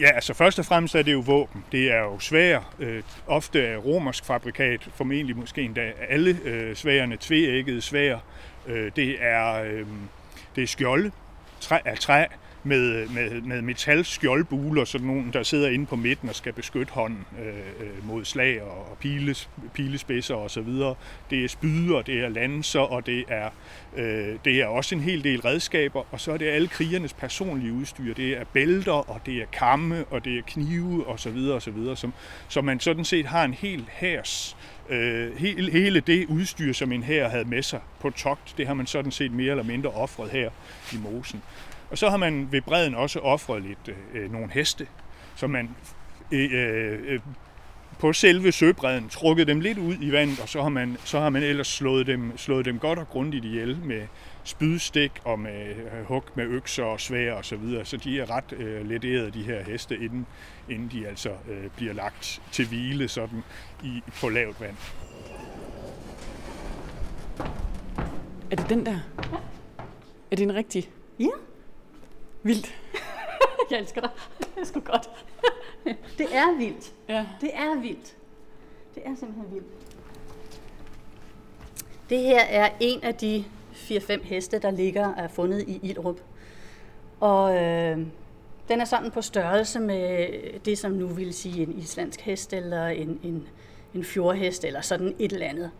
Ja, 0.00 0.10
altså 0.14 0.34
først 0.34 0.58
og 0.58 0.64
fremmest 0.64 0.94
er 0.94 1.02
det 1.02 1.12
jo 1.12 1.20
våben. 1.20 1.64
Det 1.72 1.92
er 1.92 2.00
jo 2.00 2.18
svær, 2.18 2.74
øh, 2.78 3.02
ofte 3.26 3.68
af 3.68 3.84
romersk 3.84 4.24
fabrikat, 4.24 4.88
formentlig 4.94 5.36
måske 5.36 5.62
endda 5.62 5.92
alle 6.08 6.38
øh, 6.44 6.76
sværene, 6.76 7.16
tveæggede 7.20 7.80
svær. 7.80 8.18
Øh, 8.66 8.92
det, 8.96 9.16
er, 9.20 9.62
øh, 9.62 9.86
det 10.56 10.62
er 10.62 10.66
skjolde 10.66 11.10
træ, 11.60 11.78
af 11.84 11.98
træ, 11.98 12.24
med, 12.64 13.08
med, 13.08 13.40
med 13.40 13.62
metalskjoldbuler, 13.62 14.84
sådan 14.84 15.06
nogen, 15.06 15.32
der 15.32 15.42
sidder 15.42 15.68
inde 15.68 15.86
på 15.86 15.96
midten 15.96 16.28
og 16.28 16.34
skal 16.34 16.52
beskytte 16.52 16.92
hånden 16.92 17.24
øh, 17.40 17.86
øh 17.86 18.06
mod 18.06 18.24
slag 18.24 18.62
og, 18.62 18.90
og 18.90 18.96
piles, 19.00 19.48
pilespidser 19.74 20.34
osv. 20.34 20.68
Det 21.30 21.44
er 21.44 21.48
spyder, 21.48 22.02
det 22.02 22.24
er 22.24 22.28
lanser, 22.28 22.80
og 22.80 23.06
det 23.06 23.24
er, 23.28 23.48
øh, 23.96 24.38
det 24.44 24.60
er 24.60 24.66
også 24.66 24.94
en 24.94 25.00
hel 25.00 25.24
del 25.24 25.40
redskaber, 25.40 26.02
og 26.10 26.20
så 26.20 26.32
er 26.32 26.36
det 26.36 26.46
alle 26.46 26.68
krigernes 26.68 27.12
personlige 27.12 27.72
udstyr. 27.72 28.14
Det 28.14 28.38
er 28.38 28.44
bælter, 28.52 29.10
og 29.10 29.20
det 29.26 29.36
er 29.36 29.46
kamme, 29.52 30.04
og 30.10 30.24
det 30.24 30.38
er 30.38 30.42
knive 30.46 31.06
osv. 31.06 31.36
osv. 31.52 31.94
Som, 31.94 32.12
så 32.48 32.60
man 32.60 32.80
sådan 32.80 33.04
set 33.04 33.26
har 33.26 33.44
en 33.44 33.54
hel 33.54 33.84
hærs 33.92 34.56
øh, 34.88 35.36
hele, 35.36 35.72
hele 35.72 36.00
det 36.00 36.26
udstyr, 36.28 36.72
som 36.72 36.92
en 36.92 37.02
her 37.02 37.28
havde 37.28 37.44
med 37.44 37.62
sig 37.62 37.80
på 38.00 38.10
togt, 38.10 38.54
det 38.56 38.66
har 38.66 38.74
man 38.74 38.86
sådan 38.86 39.12
set 39.12 39.32
mere 39.32 39.50
eller 39.50 39.64
mindre 39.64 39.90
offret 39.90 40.30
her 40.30 40.50
i 40.92 40.96
Mosen. 40.96 41.42
Og 41.92 41.98
så 41.98 42.10
har 42.10 42.16
man 42.16 42.48
ved 42.52 42.60
bredden 42.60 42.94
også 42.94 43.18
offret 43.18 43.62
lidt 43.62 43.96
øh, 44.14 44.32
nogle 44.32 44.50
heste, 44.52 44.86
så 45.36 45.46
man 45.46 45.70
øh, 46.32 46.50
øh, 46.52 47.20
på 47.98 48.12
selve 48.12 48.52
søbredden 48.52 49.08
trukket 49.08 49.46
dem 49.46 49.60
lidt 49.60 49.78
ud 49.78 49.96
i 50.00 50.12
vandet, 50.12 50.40
og 50.40 50.48
så 50.48 50.62
har 50.62 50.68
man, 50.68 50.96
så 51.04 51.20
har 51.20 51.30
man 51.30 51.42
ellers 51.42 51.66
slået 51.66 52.06
dem, 52.06 52.38
slået 52.38 52.64
dem 52.64 52.78
godt 52.78 52.98
og 52.98 53.08
grundigt 53.08 53.44
ihjel 53.44 53.78
med 53.84 54.02
spydstik 54.44 55.12
og 55.24 55.38
med 55.38 55.68
øh, 55.68 56.04
hug 56.04 56.24
med 56.34 56.44
økser 56.44 56.84
og 56.84 57.00
svær 57.00 57.32
og 57.32 57.44
så 57.44 57.56
videre. 57.56 57.84
Så 57.84 57.96
de 57.96 58.20
er 58.20 58.30
ret 58.30 58.52
øh, 58.52 58.88
letterede, 58.88 59.30
de 59.30 59.42
her 59.42 59.64
heste, 59.64 59.96
inden, 59.96 60.26
inden 60.68 60.90
de 60.92 61.06
altså 61.08 61.30
øh, 61.30 61.70
bliver 61.76 61.92
lagt 61.92 62.42
til 62.52 62.68
hvile 62.68 63.08
sådan 63.08 63.42
i, 63.84 64.02
på 64.20 64.28
lavt 64.28 64.60
vand. 64.60 64.76
Er 68.50 68.56
det 68.56 68.68
den 68.68 68.86
der? 68.86 68.98
Er 70.30 70.36
det 70.36 70.42
en 70.42 70.54
rigtig? 70.54 70.90
Ja. 71.20 71.51
Vildt. 72.42 72.74
Jeg 73.70 73.78
elsker 73.78 74.00
dig. 74.00 74.10
Det 74.38 74.60
er 74.60 74.64
sgu 74.64 74.80
godt. 74.80 75.10
Det 76.18 76.26
er 76.32 76.58
vildt. 76.58 76.92
Ja. 77.08 77.26
Det 77.40 77.50
er 77.54 77.80
vildt. 77.80 78.16
Det 78.94 79.02
er 79.06 79.14
simpelthen 79.16 79.54
vildt. 79.54 79.66
Det 82.10 82.18
her 82.18 82.40
er 82.40 82.70
en 82.80 83.04
af 83.04 83.14
de 83.14 83.44
4-5 83.72 84.24
heste, 84.24 84.58
der 84.58 84.70
ligger 84.70 85.14
er 85.14 85.28
fundet 85.28 85.64
i 85.68 85.80
Ilrup. 85.82 86.20
Og 87.20 87.56
øh, 87.56 87.98
den 88.68 88.80
er 88.80 88.84
sådan 88.84 89.10
på 89.10 89.22
størrelse 89.22 89.80
med 89.80 90.28
det, 90.64 90.78
som 90.78 90.92
nu 90.92 91.06
vil 91.06 91.34
sige 91.34 91.62
en 91.62 91.78
islandsk 91.78 92.20
hest, 92.20 92.52
eller 92.52 92.86
en, 92.86 93.20
en, 93.22 93.48
en 93.94 94.04
fjordhest, 94.04 94.64
eller 94.64 94.80
sådan 94.80 95.14
et 95.18 95.32
eller 95.32 95.46
andet. 95.46 95.70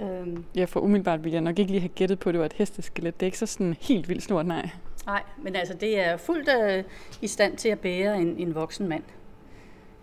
Øhm. 0.00 0.44
Ja, 0.54 0.64
for 0.64 0.80
umiddelbart 0.80 1.24
ville 1.24 1.34
jeg 1.34 1.42
nok 1.42 1.58
ikke 1.58 1.70
lige 1.70 1.80
have 1.80 1.88
gættet 1.88 2.18
på, 2.18 2.28
at 2.28 2.32
det 2.32 2.40
var 2.40 2.46
et 2.46 2.52
hesteskelet. 2.52 3.20
Det 3.20 3.22
er 3.22 3.26
ikke 3.26 3.38
så 3.38 3.46
sådan 3.46 3.76
helt 3.80 4.08
vildt 4.08 4.22
stort, 4.22 4.46
nej. 4.46 4.70
Nej, 5.08 5.22
men 5.38 5.56
altså 5.56 5.74
det 5.74 6.00
er 6.00 6.16
fuldt 6.16 6.48
øh, 6.48 6.84
i 7.22 7.26
stand 7.26 7.56
til 7.56 7.68
at 7.68 7.80
bære 7.80 8.20
en, 8.20 8.38
en 8.38 8.54
voksen 8.54 8.88
mand. 8.88 9.02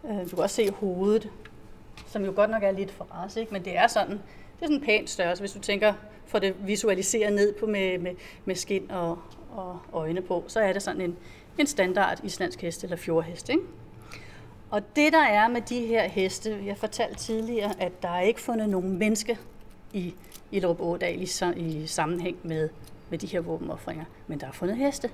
Øh, 0.05 0.23
du 0.23 0.29
kan 0.29 0.39
også 0.39 0.55
se 0.55 0.71
hovedet, 0.71 1.29
som 2.07 2.25
jo 2.25 2.33
godt 2.35 2.49
nok 2.49 2.63
er 2.63 2.71
lidt 2.71 2.91
for 2.91 3.03
ras, 3.03 3.35
ikke? 3.35 3.53
men 3.53 3.65
det 3.65 3.77
er 3.77 3.87
sådan, 3.87 4.11
det 4.11 4.61
er 4.61 4.65
sådan 4.65 4.75
en 4.75 4.83
pænt 4.83 5.09
størrelse, 5.09 5.41
hvis 5.41 5.51
du 5.51 5.59
tænker, 5.59 5.93
for 6.25 6.39
det 6.39 6.55
visualiseret 6.67 7.33
ned 7.33 7.53
på 7.53 7.65
med, 7.65 7.97
med, 7.97 8.11
med 8.45 8.55
skin 8.55 8.91
og, 8.91 9.19
og 9.51 9.79
øjne 9.93 10.21
på, 10.21 10.43
så 10.47 10.59
er 10.59 10.73
det 10.73 10.83
sådan 10.83 11.01
en, 11.01 11.17
en 11.57 11.67
standard 11.67 12.19
islandsk 12.23 12.61
hest 12.61 12.83
eller 12.83 12.97
fjordhest. 12.97 13.49
Ikke? 13.49 13.61
Og 14.69 14.95
det 14.95 15.13
der 15.13 15.23
er 15.23 15.47
med 15.47 15.61
de 15.61 15.85
her 15.85 16.07
heste, 16.07 16.59
jeg 16.65 16.77
fortalte 16.77 17.19
tidligere, 17.19 17.81
at 17.81 18.01
der 18.01 18.09
er 18.09 18.21
ikke 18.21 18.41
fundet 18.41 18.69
nogen 18.69 18.97
menneske 18.97 19.37
i 19.93 20.13
i 20.51 20.65
Ådal 20.65 21.21
i, 21.21 21.27
i 21.57 21.87
sammenhæng 21.87 22.37
med 22.43 22.69
med 23.09 23.17
de 23.17 23.27
her 23.27 23.39
våbenoffringer. 23.39 24.05
Men 24.27 24.39
der 24.39 24.47
er 24.47 24.51
fundet 24.51 24.77
heste. 24.77 25.09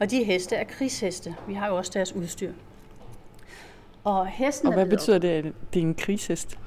Og 0.00 0.10
de 0.10 0.24
heste 0.24 0.56
er 0.56 0.64
krigsheste. 0.64 1.34
Vi 1.46 1.54
har 1.54 1.68
jo 1.68 1.76
også 1.76 1.90
deres 1.94 2.12
udstyr. 2.12 2.52
Og, 4.04 4.26
hesten 4.26 4.68
og 4.68 4.74
hvad 4.74 4.86
betyder 4.86 5.18
det, 5.18 5.28
at 5.28 5.44
det 5.74 5.82
er 5.82 5.86
en 5.86 5.94
krigshest? 5.94 6.58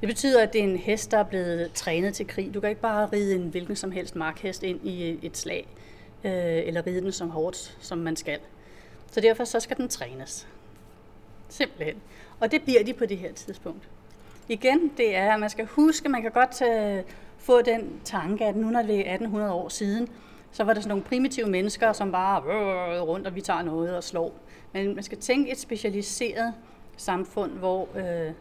Det 0.00 0.08
betyder, 0.08 0.42
at 0.42 0.52
det 0.52 0.58
er 0.60 0.64
en 0.64 0.76
hest, 0.76 1.10
der 1.10 1.18
er 1.18 1.22
blevet 1.22 1.72
trænet 1.72 2.14
til 2.14 2.26
krig. 2.26 2.54
Du 2.54 2.60
kan 2.60 2.68
ikke 2.68 2.80
bare 2.80 3.08
ride 3.12 3.34
en 3.34 3.48
hvilken 3.48 3.76
som 3.76 3.92
helst 3.92 4.16
markhest 4.16 4.62
ind 4.62 4.86
i 4.86 5.26
et 5.26 5.36
slag, 5.36 5.66
øh, 6.24 6.32
eller 6.34 6.86
ride 6.86 7.00
den 7.00 7.12
så 7.12 7.24
hårdt, 7.24 7.76
som 7.80 7.98
man 7.98 8.16
skal. 8.16 8.38
Så 9.10 9.20
derfor 9.20 9.44
så 9.44 9.60
skal 9.60 9.76
den 9.76 9.88
trænes. 9.88 10.48
Simpelthen. 11.48 11.96
Og 12.40 12.50
det 12.50 12.62
bliver 12.62 12.84
de 12.84 12.92
på 12.92 13.06
det 13.06 13.18
her 13.18 13.32
tidspunkt. 13.32 13.88
Igen, 14.48 14.92
det 14.96 15.16
er, 15.16 15.34
at 15.34 15.40
man 15.40 15.50
skal 15.50 15.66
huske, 15.66 16.08
man 16.08 16.22
kan 16.22 16.30
godt 16.30 16.50
tage 16.50 17.04
få 17.42 17.62
den 17.62 18.00
tanke, 18.04 18.44
at 18.44 18.56
nu 18.56 18.70
når 18.70 18.82
det 18.82 18.94
er 18.94 19.12
1800 19.12 19.52
år 19.52 19.68
siden, 19.68 20.08
så 20.52 20.64
var 20.64 20.74
der 20.74 20.80
sådan 20.80 20.88
nogle 20.88 21.04
primitive 21.04 21.46
mennesker, 21.46 21.92
som 21.92 22.12
bare 22.12 22.40
rundt, 23.00 23.26
og 23.26 23.34
vi 23.34 23.40
tager 23.40 23.62
noget 23.62 23.96
og 23.96 24.04
slår. 24.04 24.34
Men 24.72 24.94
man 24.94 25.04
skal 25.04 25.18
tænke 25.18 25.52
et 25.52 25.58
specialiseret 25.58 26.54
samfund, 26.96 27.50
hvor 27.50 27.88
øh, 27.96 28.32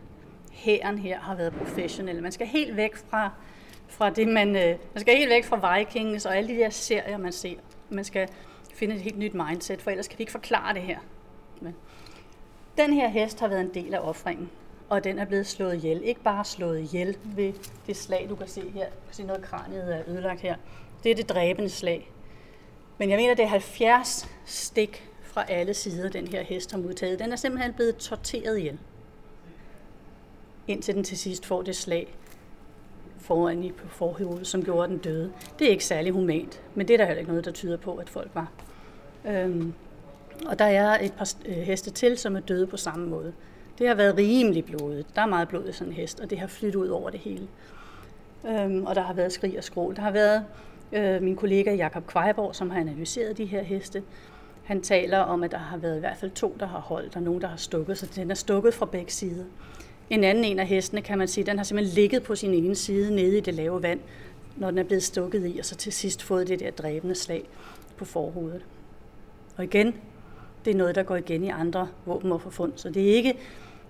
hæren 0.51 0.98
her 0.98 1.20
har 1.20 1.36
været 1.36 1.53
professionel. 1.53 2.22
Man 2.22 2.31
skal 2.31 2.48
helt 2.48 2.75
væk 2.75 2.96
fra, 2.96 3.31
fra 3.88 4.10
det, 4.10 4.27
man, 4.27 4.55
øh, 4.55 4.75
man 4.93 5.01
skal 5.01 5.17
helt 5.17 5.29
væk 5.29 5.46
fra 5.46 5.77
Vikings 5.77 6.25
og 6.25 6.38
alle 6.38 6.55
de 6.55 6.60
der 6.60 6.70
serier, 6.70 7.17
man 7.17 7.31
ser. 7.31 7.55
Man 7.89 8.03
skal 8.03 8.27
finde 8.74 8.96
et 8.96 9.01
helt 9.01 9.17
nyt 9.17 9.34
mindset, 9.34 9.81
for 9.81 9.91
ellers 9.91 10.08
kan 10.08 10.17
vi 10.17 10.22
ikke 10.22 10.31
forklare 10.31 10.74
det 10.74 10.81
her. 10.81 10.98
Men 11.62 11.75
den 12.77 12.93
her 12.93 13.08
hest 13.08 13.39
har 13.39 13.48
været 13.48 13.62
en 13.62 13.74
del 13.74 13.93
af 13.93 14.00
offringen 14.00 14.50
og 14.91 15.03
den 15.03 15.19
er 15.19 15.25
blevet 15.25 15.48
slået 15.48 15.75
ihjel. 15.75 16.01
Ikke 16.03 16.21
bare 16.21 16.45
slået 16.45 16.79
ihjel 16.79 17.17
ved 17.24 17.53
det 17.88 17.98
slag, 17.98 18.25
du 18.29 18.36
kan 18.36 18.48
se 18.48 18.62
her. 18.62 18.86
Du 18.86 19.05
kan 19.05 19.15
se 19.15 19.24
noget 19.24 19.41
kraniet 19.41 19.95
er 19.95 20.01
ødelagt 20.07 20.41
her. 20.41 20.55
Det 21.03 21.12
er 21.12 21.15
det 21.15 21.29
dræbende 21.29 21.69
slag. 21.69 22.12
Men 22.98 23.10
jeg 23.10 23.17
mener, 23.17 23.33
det 23.33 23.43
er 23.43 23.48
70 23.48 24.29
stik 24.45 25.10
fra 25.24 25.45
alle 25.50 25.74
sider, 25.74 26.10
den 26.10 26.27
her 26.27 26.43
hest 26.43 26.71
har 26.71 26.77
modtaget. 26.77 27.19
Den 27.19 27.31
er 27.31 27.36
simpelthen 27.36 27.74
blevet 27.74 27.98
torteret 27.98 28.57
ihjel. 28.57 28.79
Indtil 30.67 30.95
den 30.95 31.03
til 31.03 31.17
sidst 31.17 31.45
får 31.45 31.62
det 31.62 31.75
slag 31.75 32.15
foran 33.17 33.63
i 33.63 33.71
på 33.71 33.88
forhovedet, 33.88 34.48
som 34.48 34.63
gjorde 34.63 34.88
den 34.88 34.98
døde. 34.98 35.31
Det 35.60 35.67
er 35.67 35.71
ikke 35.71 35.86
særlig 35.86 36.12
humant, 36.12 36.62
men 36.75 36.88
det 36.88 36.93
er 36.93 36.98
der 36.98 37.05
heller 37.05 37.19
ikke 37.19 37.31
noget, 37.31 37.45
der 37.45 37.51
tyder 37.51 37.77
på, 37.77 37.95
at 37.95 38.10
folk 38.10 38.31
var. 38.33 38.51
Øhm, 39.25 39.74
og 40.45 40.60
der 40.60 40.65
er 40.65 41.00
et 41.01 41.13
par 41.13 41.33
øh, 41.45 41.55
heste 41.55 41.91
til, 41.91 42.17
som 42.17 42.36
er 42.36 42.39
døde 42.39 42.67
på 42.67 42.77
samme 42.77 43.07
måde. 43.07 43.33
Det 43.81 43.89
har 43.89 43.95
været 43.95 44.17
rimelig 44.17 44.65
blodet. 44.65 45.05
Der 45.15 45.21
er 45.21 45.25
meget 45.25 45.47
blod 45.47 45.69
i 45.69 45.71
sådan 45.71 45.93
en 45.93 45.97
hest, 45.97 46.19
og 46.19 46.29
det 46.29 46.39
har 46.39 46.47
flyttet 46.47 46.79
ud 46.79 46.88
over 46.88 47.09
det 47.09 47.19
hele. 47.19 47.47
Øhm, 48.47 48.85
og 48.85 48.95
der 48.95 49.01
har 49.01 49.13
været 49.13 49.33
skrig 49.33 49.57
og 49.57 49.63
skrål. 49.63 49.95
Der 49.95 50.01
har 50.01 50.11
været 50.11 50.45
øh, 50.91 51.21
min 51.21 51.35
kollega 51.35 51.75
Jakob 51.75 52.07
Kvejborg, 52.07 52.55
som 52.55 52.69
har 52.69 52.79
analyseret 52.79 53.38
de 53.38 53.45
her 53.45 53.63
heste. 53.63 54.03
Han 54.63 54.81
taler 54.81 55.17
om, 55.17 55.43
at 55.43 55.51
der 55.51 55.57
har 55.57 55.77
været 55.77 55.97
i 55.97 56.00
hvert 56.00 56.17
fald 56.17 56.31
to, 56.31 56.55
der 56.59 56.65
har 56.65 56.79
holdt, 56.79 57.15
og 57.15 57.21
nogen, 57.21 57.41
der 57.41 57.47
har 57.47 57.57
stukket, 57.57 57.97
så 57.97 58.11
den 58.15 58.31
er 58.31 58.35
stukket 58.35 58.73
fra 58.73 58.85
begge 58.85 59.11
sider. 59.11 59.45
En 60.09 60.23
anden 60.23 60.43
en 60.43 60.59
af 60.59 60.67
hestene, 60.67 61.01
kan 61.01 61.17
man 61.17 61.27
sige, 61.27 61.45
den 61.45 61.57
har 61.57 61.63
simpelthen 61.63 61.95
ligget 61.95 62.23
på 62.23 62.35
sin 62.35 62.53
ene 62.53 62.75
side 62.75 63.15
nede 63.15 63.38
i 63.38 63.41
det 63.41 63.53
lave 63.53 63.83
vand, 63.83 64.00
når 64.57 64.69
den 64.69 64.77
er 64.77 64.83
blevet 64.83 65.03
stukket 65.03 65.47
i, 65.55 65.59
og 65.59 65.65
så 65.65 65.75
til 65.75 65.93
sidst 65.93 66.23
fået 66.23 66.47
det 66.47 66.59
der 66.59 66.71
dræbende 66.71 67.15
slag 67.15 67.50
på 67.97 68.05
forhovedet. 68.05 68.65
Og 69.57 69.63
igen, 69.63 69.95
det 70.65 70.71
er 70.71 70.75
noget, 70.75 70.95
der 70.95 71.03
går 71.03 71.15
igen 71.15 71.43
i 71.43 71.50
andre 71.50 71.88
våben 72.05 72.33
så 72.75 72.89
det 72.89 73.11
er 73.11 73.15
ikke 73.15 73.38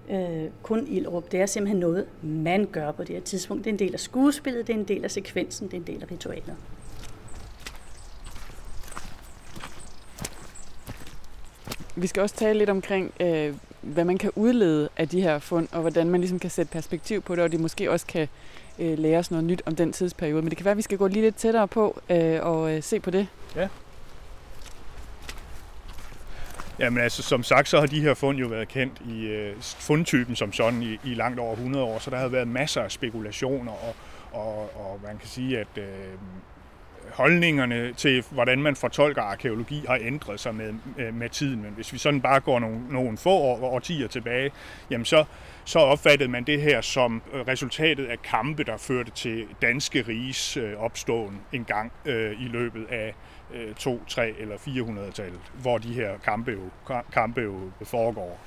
øh, 0.09 0.49
kun 0.63 0.87
ildråb. 0.87 1.31
Det 1.31 1.41
er 1.41 1.45
simpelthen 1.45 1.79
noget, 1.79 2.05
man 2.21 2.65
gør 2.65 2.91
på 2.91 3.03
det 3.03 3.15
her 3.15 3.21
tidspunkt. 3.21 3.63
Det 3.63 3.69
er 3.69 3.73
en 3.73 3.79
del 3.79 3.93
af 3.93 3.99
skuespillet, 3.99 4.67
det 4.67 4.75
er 4.75 4.79
en 4.79 4.87
del 4.87 5.03
af 5.03 5.11
sekvensen, 5.11 5.67
det 5.67 5.73
er 5.73 5.77
en 5.77 5.87
del 5.87 6.03
af 6.03 6.11
ritualet. 6.11 6.55
Vi 11.95 12.07
skal 12.07 12.21
også 12.21 12.35
tale 12.35 12.59
lidt 12.59 12.69
omkring, 12.69 13.11
øh, 13.19 13.55
hvad 13.81 14.05
man 14.05 14.17
kan 14.17 14.31
udlede 14.35 14.89
af 14.97 15.09
de 15.09 15.21
her 15.21 15.39
fund, 15.39 15.67
og 15.71 15.81
hvordan 15.81 16.09
man 16.09 16.21
ligesom 16.21 16.39
kan 16.39 16.49
sætte 16.49 16.71
perspektiv 16.71 17.21
på 17.21 17.35
det, 17.35 17.43
og 17.43 17.51
det 17.51 17.59
måske 17.59 17.91
også 17.91 18.05
kan 18.05 18.27
øh, 18.79 18.97
lære 18.97 19.19
os 19.19 19.31
noget 19.31 19.43
nyt 19.43 19.61
om 19.65 19.75
den 19.75 19.93
tidsperiode. 19.93 20.41
Men 20.41 20.49
det 20.49 20.57
kan 20.57 20.65
være, 20.65 20.71
at 20.71 20.77
vi 20.77 20.81
skal 20.81 20.97
gå 20.97 21.07
lige 21.07 21.21
lidt 21.21 21.35
tættere 21.35 21.67
på 21.67 22.01
øh, 22.09 22.39
og 22.41 22.75
øh, 22.75 22.83
se 22.83 22.99
på 22.99 23.11
det. 23.11 23.27
Ja. 23.55 23.67
Jamen 26.81 27.03
altså, 27.03 27.23
som 27.23 27.43
sagt, 27.43 27.69
så 27.69 27.79
har 27.79 27.87
de 27.87 28.01
her 28.01 28.13
fund 28.13 28.37
jo 28.37 28.47
været 28.47 28.67
kendt 28.67 29.01
i 29.05 29.25
øh, 29.25 29.55
fundtypen 29.61 30.35
som 30.35 30.53
sådan 30.53 30.83
i, 30.83 30.99
i 31.03 31.13
langt 31.13 31.39
over 31.39 31.53
100 31.53 31.85
år, 31.85 31.99
så 31.99 32.09
der 32.09 32.17
har 32.17 32.27
været 32.27 32.47
masser 32.47 32.81
af 32.81 32.91
spekulationer, 32.91 33.71
og, 33.71 33.95
og, 34.31 34.75
og 34.75 34.99
man 35.03 35.17
kan 35.17 35.27
sige, 35.27 35.59
at, 35.59 35.77
øh, 35.77 35.85
holdningerne 37.13 37.93
til, 37.93 38.23
hvordan 38.29 38.61
man 38.61 38.75
fortolker 38.75 39.21
arkeologi, 39.21 39.85
har 39.87 39.99
ændret 40.01 40.39
sig 40.39 40.55
med, 40.55 40.73
med 41.11 41.29
tiden. 41.29 41.61
Men 41.61 41.71
hvis 41.71 41.93
vi 41.93 41.97
sådan 41.97 42.21
bare 42.21 42.39
går 42.39 42.59
nogle, 42.59 42.79
nogle 42.89 43.17
få 43.17 43.29
år, 43.29 43.63
årtier 43.63 44.07
tilbage, 44.07 44.51
jamen 44.89 45.05
så, 45.05 45.25
så 45.65 45.79
opfattede 45.79 46.31
man 46.31 46.43
det 46.43 46.61
her 46.61 46.81
som 46.81 47.21
øh, 47.33 47.47
resultatet 47.47 48.05
af 48.05 48.21
kampe, 48.21 48.63
der 48.63 48.77
førte 48.77 49.11
til 49.11 49.47
danske 49.61 50.01
riges 50.01 50.57
øh, 50.57 50.83
opståen 50.83 51.41
en 51.53 51.65
gang 51.65 51.91
øh, 52.05 52.41
i 52.41 52.47
løbet 52.47 52.85
af 52.89 53.15
øh, 53.53 53.73
2, 53.75 54.01
3 54.07 54.33
eller 54.39 54.55
400-tallet, 54.55 55.39
hvor 55.61 55.77
de 55.77 55.93
her 55.93 56.17
kampe 56.17 56.51
jo, 56.51 56.95
kampe 57.13 57.41
jo 57.41 57.71
foregår. 57.83 58.39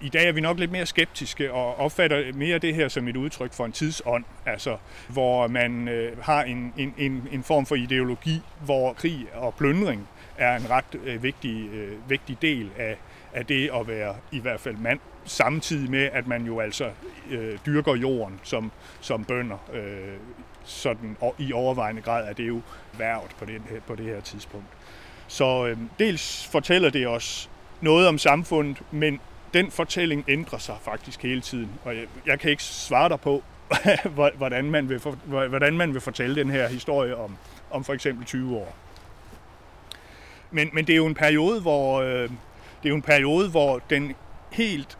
I 0.00 0.08
dag 0.08 0.28
er 0.28 0.32
vi 0.32 0.40
nok 0.40 0.58
lidt 0.58 0.72
mere 0.72 0.86
skeptiske 0.86 1.52
og 1.52 1.78
opfatter 1.78 2.32
mere 2.34 2.58
det 2.58 2.74
her 2.74 2.88
som 2.88 3.08
et 3.08 3.16
udtryk 3.16 3.52
for 3.52 3.64
en 3.64 3.72
tidsånd, 3.72 4.24
altså 4.46 4.76
hvor 5.08 5.48
man 5.48 5.88
øh, 5.88 6.18
har 6.22 6.42
en, 6.42 6.74
en, 6.76 6.94
en, 6.98 7.28
en 7.32 7.42
form 7.42 7.66
for 7.66 7.74
ideologi, 7.74 8.40
hvor 8.64 8.92
krig 8.92 9.26
og 9.34 9.54
plyndring 9.54 10.08
er 10.38 10.56
en 10.56 10.70
ret 10.70 10.84
øh, 11.04 11.22
vigtig, 11.22 11.68
øh, 11.72 12.10
vigtig 12.10 12.42
del 12.42 12.70
af, 12.78 12.96
af 13.32 13.46
det 13.46 13.70
at 13.74 13.88
være 13.88 14.16
i 14.32 14.40
hvert 14.40 14.60
fald 14.60 14.76
mand, 14.76 14.98
samtidig 15.24 15.90
med 15.90 16.08
at 16.12 16.26
man 16.26 16.44
jo 16.44 16.60
altså 16.60 16.90
øh, 17.30 17.58
dyrker 17.66 17.94
jorden 17.94 18.40
som, 18.42 18.72
som 19.00 19.24
bønder. 19.24 19.70
Øh, 19.72 20.16
sådan, 20.64 21.16
og 21.20 21.34
i 21.38 21.52
overvejende 21.52 22.02
grad 22.02 22.28
er 22.28 22.32
det 22.32 22.48
jo 22.48 22.60
værvet 22.98 23.30
på, 23.38 23.44
det, 23.44 23.62
på 23.86 23.94
det 23.94 24.06
her 24.06 24.20
tidspunkt. 24.20 24.66
Så 25.28 25.66
øh, 25.66 25.78
dels 25.98 26.46
fortæller 26.46 26.90
det 26.90 27.06
os 27.06 27.50
noget 27.80 28.08
om 28.08 28.18
samfundet, 28.18 28.82
men 28.90 29.20
den 29.54 29.70
fortælling 29.70 30.24
ændrer 30.28 30.58
sig 30.58 30.76
faktisk 30.82 31.22
hele 31.22 31.40
tiden, 31.40 31.70
og 31.84 31.96
jeg, 31.96 32.06
jeg 32.26 32.40
kan 32.40 32.50
ikke 32.50 32.62
svare 32.62 33.08
dig 33.08 33.20
på, 33.20 33.42
hvordan 34.36 34.70
man, 34.70 34.88
vil 34.88 35.00
for, 35.00 35.10
hvordan 35.26 35.76
man 35.76 35.92
vil 35.94 36.00
fortælle 36.00 36.36
den 36.36 36.50
her 36.50 36.68
historie 36.68 37.16
om, 37.16 37.36
om 37.70 37.84
for 37.84 37.92
eksempel 37.92 38.24
20 38.24 38.56
år. 38.56 38.76
Men, 40.50 40.70
men 40.72 40.86
det 40.86 40.92
er 40.92 40.96
jo 40.96 41.06
en 41.06 41.14
periode, 41.14 41.60
hvor 41.60 42.00
øh, 42.00 42.22
det 42.82 42.84
er 42.84 42.88
jo 42.88 42.94
en 42.94 43.02
periode, 43.02 43.50
hvor 43.50 43.78
den 43.90 44.14
helt 44.52 44.98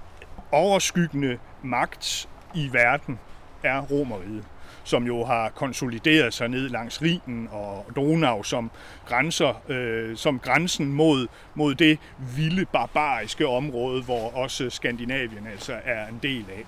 overskyggende 0.53 1.39
magt 1.63 2.29
i 2.55 2.73
verden 2.73 3.19
er 3.63 3.81
romeriet 3.81 4.45
som 4.87 5.07
jo 5.07 5.25
har 5.25 5.49
konsolideret 5.49 6.35
sig 6.35 6.49
ned 6.49 6.69
langs 6.69 7.03
Rhinen 7.03 7.49
og 7.53 7.87
Donau 7.97 8.43
som 8.43 8.71
grænser, 9.07 9.63
øh, 9.69 10.17
som 10.17 10.39
grænsen 10.39 10.93
mod, 10.93 11.27
mod 11.55 11.75
det 11.75 11.99
vilde, 12.37 12.65
barbariske 12.65 13.47
område, 13.47 14.03
hvor 14.03 14.37
også 14.37 14.71
Skandinavien 14.71 15.47
altså 15.47 15.81
er 15.85 16.07
en 16.07 16.19
del 16.23 16.45
af. 16.57 16.65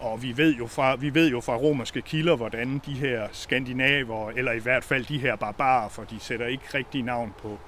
Og 0.00 0.22
vi 0.22 0.36
ved 0.36 0.54
jo 0.54 0.66
fra, 0.66 0.94
vi 0.94 1.14
ved 1.14 1.30
jo 1.30 1.40
fra 1.40 1.56
romerske 1.56 2.02
kilder, 2.02 2.36
hvordan 2.36 2.80
de 2.86 2.92
her 2.92 3.28
skandinaver, 3.32 4.30
eller 4.30 4.52
i 4.52 4.58
hvert 4.58 4.84
fald 4.84 5.04
de 5.04 5.18
her 5.18 5.36
barbarer, 5.36 5.88
for 5.88 6.04
de 6.04 6.20
sætter 6.20 6.46
ikke 6.46 6.64
rigtig 6.74 7.02
navn 7.02 7.34
på, 7.42 7.58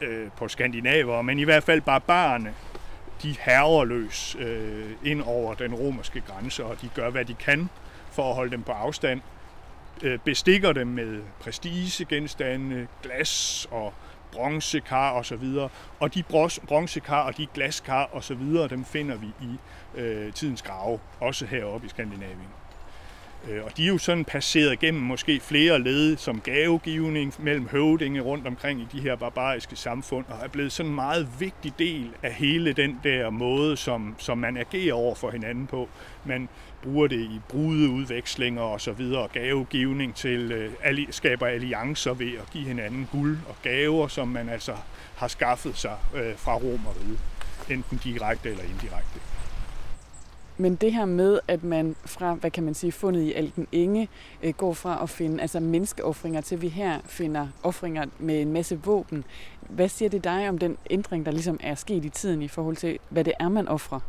øh, 0.00 0.28
på 0.36 0.48
skandinaver, 0.48 1.22
men 1.22 1.38
i 1.38 1.44
hvert 1.44 1.62
fald 1.62 1.80
barbarerne, 1.80 2.54
de 3.22 3.36
herrer 3.40 3.84
løs 3.84 4.36
øh, 4.40 4.90
ind 5.04 5.22
over 5.22 5.54
den 5.54 5.74
romerske 5.74 6.20
grænse, 6.20 6.64
og 6.64 6.82
de 6.82 6.88
gør, 6.94 7.10
hvad 7.10 7.24
de 7.24 7.34
kan 7.34 7.68
for 8.20 8.30
at 8.30 8.34
holde 8.34 8.50
dem 8.50 8.62
på 8.62 8.72
afstand, 8.72 9.20
øh, 10.02 10.18
bestikker 10.18 10.72
dem 10.72 10.86
med 10.86 11.22
prestigegenstande, 11.40 12.86
glas 13.02 13.66
og 13.70 13.94
bronzekar 14.32 15.10
og 15.10 15.26
så 15.26 15.36
videre. 15.36 15.68
Og 16.00 16.14
de 16.14 16.22
bronzekar 16.66 17.22
og 17.22 17.36
de 17.36 17.46
glaskar 17.54 18.04
og 18.12 18.24
så 18.24 18.34
videre, 18.34 18.68
dem 18.68 18.84
finder 18.84 19.16
vi 19.16 19.26
i 19.26 19.58
øh, 19.94 20.32
tidens 20.32 20.62
grave, 20.62 20.98
også 21.20 21.46
heroppe 21.46 21.86
i 21.86 21.90
Skandinavien. 21.90 22.48
Øh, 23.48 23.64
og 23.64 23.76
de 23.76 23.84
er 23.84 23.88
jo 23.88 23.98
sådan 23.98 24.24
passeret 24.24 24.78
gennem 24.78 25.02
måske 25.02 25.40
flere 25.40 25.78
led 25.78 26.16
som 26.16 26.40
gavegivning 26.40 27.34
mellem 27.38 27.68
høvdinge 27.68 28.20
rundt 28.20 28.46
omkring 28.46 28.80
i 28.80 28.86
de 28.92 29.00
her 29.00 29.16
barbariske 29.16 29.76
samfund, 29.76 30.24
og 30.28 30.44
er 30.44 30.48
blevet 30.48 30.72
sådan 30.72 30.90
en 30.90 30.94
meget 30.94 31.28
vigtig 31.38 31.72
del 31.78 32.10
af 32.22 32.32
hele 32.32 32.72
den 32.72 33.00
der 33.04 33.30
måde, 33.30 33.76
som, 33.76 34.14
som 34.18 34.38
man 34.38 34.56
agerer 34.56 34.94
over 34.94 35.14
for 35.14 35.30
hinanden 35.30 35.66
på. 35.66 35.88
Man 36.24 36.48
bruger 36.82 37.06
det 37.06 37.20
i 37.20 37.40
brudeudvekslinger 37.48 38.62
og 38.62 38.80
så 38.80 38.92
videre, 38.92 39.22
og 39.22 39.32
gavegivning 39.32 40.14
til, 40.14 40.52
øh, 40.52 40.98
skaber 41.10 41.46
alliancer 41.46 42.14
ved 42.14 42.32
at 42.32 42.50
give 42.52 42.64
hinanden 42.64 43.08
guld 43.12 43.38
og 43.48 43.56
gaver, 43.62 44.08
som 44.08 44.28
man 44.28 44.48
altså 44.48 44.72
har 45.16 45.28
skaffet 45.28 45.76
sig 45.76 45.96
øh, 46.14 46.36
fra 46.36 46.54
Romeriet, 46.54 47.18
enten 47.70 48.00
direkte 48.04 48.50
eller 48.50 48.64
indirekte. 48.64 49.39
Men 50.60 50.74
det 50.74 50.92
her 50.92 51.04
med, 51.04 51.40
at 51.48 51.64
man 51.64 51.96
fra, 52.04 52.34
hvad 52.34 52.50
kan 52.50 52.64
man 52.64 52.74
sige, 52.74 52.92
fundet 52.92 53.22
i 53.22 53.32
Alten 53.32 53.66
Inge, 53.72 54.08
øh, 54.42 54.54
går 54.54 54.72
fra 54.72 55.02
at 55.02 55.10
finde 55.10 55.42
altså 55.42 55.60
menneskeoffringer 55.60 56.40
til, 56.40 56.62
vi 56.62 56.68
her 56.68 57.00
finder 57.04 57.48
offringer 57.62 58.06
med 58.18 58.40
en 58.40 58.52
masse 58.52 58.80
våben. 58.84 59.24
Hvad 59.60 59.88
siger 59.88 60.08
det 60.08 60.24
dig 60.24 60.48
om 60.48 60.58
den 60.58 60.76
ændring, 60.90 61.26
der 61.26 61.32
ligesom 61.32 61.60
er 61.60 61.74
sket 61.74 62.04
i 62.04 62.08
tiden 62.08 62.42
i 62.42 62.48
forhold 62.48 62.76
til, 62.76 62.98
hvad 63.08 63.24
det 63.24 63.32
er, 63.40 63.48
man 63.48 63.68
offrer? 63.68 64.00